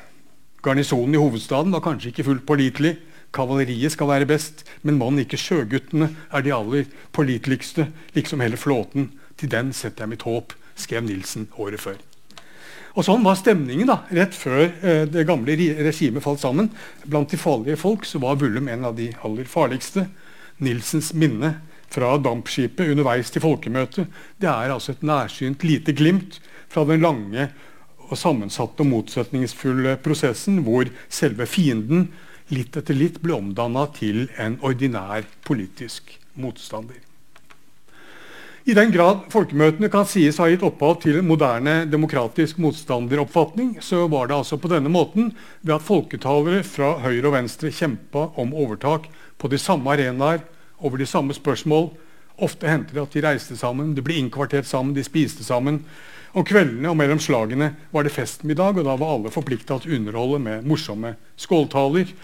[0.65, 2.95] Garnisonen i hovedstaden var kanskje ikke fullt pålitelig.
[3.35, 9.11] Kavaleriet skal være best, men mann ikke sjøguttene er de aller påliteligste, liksom hele flåten.
[9.41, 11.99] Til den setter jeg mitt håp, skrev Nilsen året før.
[12.95, 16.70] Og Sånn var stemningen da, rett før eh, det gamle regimet falt sammen.
[17.03, 20.07] Blant de farlige folk så var Vullum en av de aller farligste.
[20.62, 21.57] Nilsens minne
[21.90, 24.11] fra dampskipet underveis til folkemøtet
[24.42, 26.40] det er altså et nærsynt lite glimt
[26.70, 27.49] fra den lange
[28.05, 32.09] og sammensatte og motsetningsfulle prosessen hvor selve fienden
[32.55, 37.04] litt etter litt ble omdanna til en ordinær politisk motstander.
[38.65, 43.75] I den grad folkemøtene kan sies å ha gitt opphav til en moderne demokratisk motstanderoppfatning,
[43.85, 48.31] så var det altså på denne måten ved at folketalere fra høyre og venstre kjempa
[48.41, 50.41] om overtak på de samme arenaer
[50.81, 51.91] over de samme spørsmål.
[52.41, 55.83] Ofte hendte det at de reiste sammen, de ble innkvartert sammen, de spiste sammen.
[56.33, 60.01] Om kveldene og mellom slagene var det festmiddag, og da var alle forplikta til å
[60.01, 62.17] underholde med morsomme skåltaler.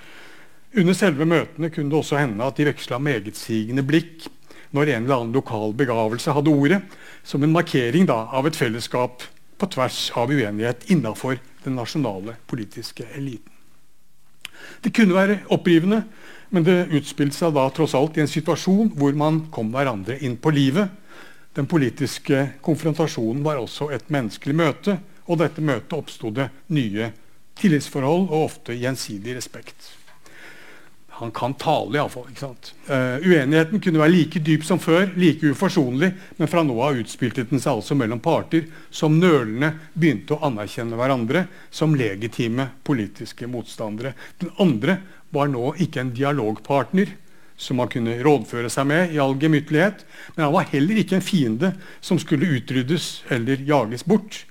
[0.72, 4.30] Under selve møtene kunne det også hende at de veksla megetsigende blikk
[4.76, 6.80] når en eller annen lokal begavelse hadde ordet,
[7.26, 9.24] som en markering da, av et fellesskap
[9.60, 13.52] på tvers av uenighet innafor den nasjonale politiske eliten.
[14.80, 16.04] Det kunne være opprivende,
[16.50, 20.38] men det utspilte seg da tross alt i en situasjon hvor man kom hverandre inn
[20.40, 20.88] på livet.
[21.56, 24.98] Den politiske konfrontasjonen var også et menneskelig møte,
[25.30, 27.10] og dette møtet oppsto det nye
[27.60, 29.99] tillitsforhold og ofte gjensidig respekt.
[31.20, 32.30] Han kan tale, iallfall.
[32.88, 37.44] Uh, uenigheten kunne være like dyp som før, like uforsonlig, men fra nå av utspilte
[37.50, 44.14] den seg altså mellom parter som nølende begynte å anerkjenne hverandre som legitime politiske motstandere.
[44.40, 44.96] Den andre
[45.28, 47.12] var nå ikke en dialogpartner
[47.60, 51.26] som man kunne rådføre seg med i all gemyttlighet, men han var heller ikke en
[51.26, 54.46] fiende som skulle utryddes eller jages bort,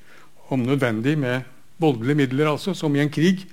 [0.53, 1.49] om nødvendig med
[1.81, 3.47] voldelige midler, altså, som i en krig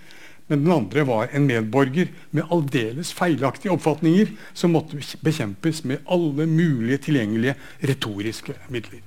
[0.46, 6.46] men den andre var en medborger med aldeles feilaktige oppfatninger som måtte bekjempes med alle
[6.50, 9.02] mulige tilgjengelige retoriske midler.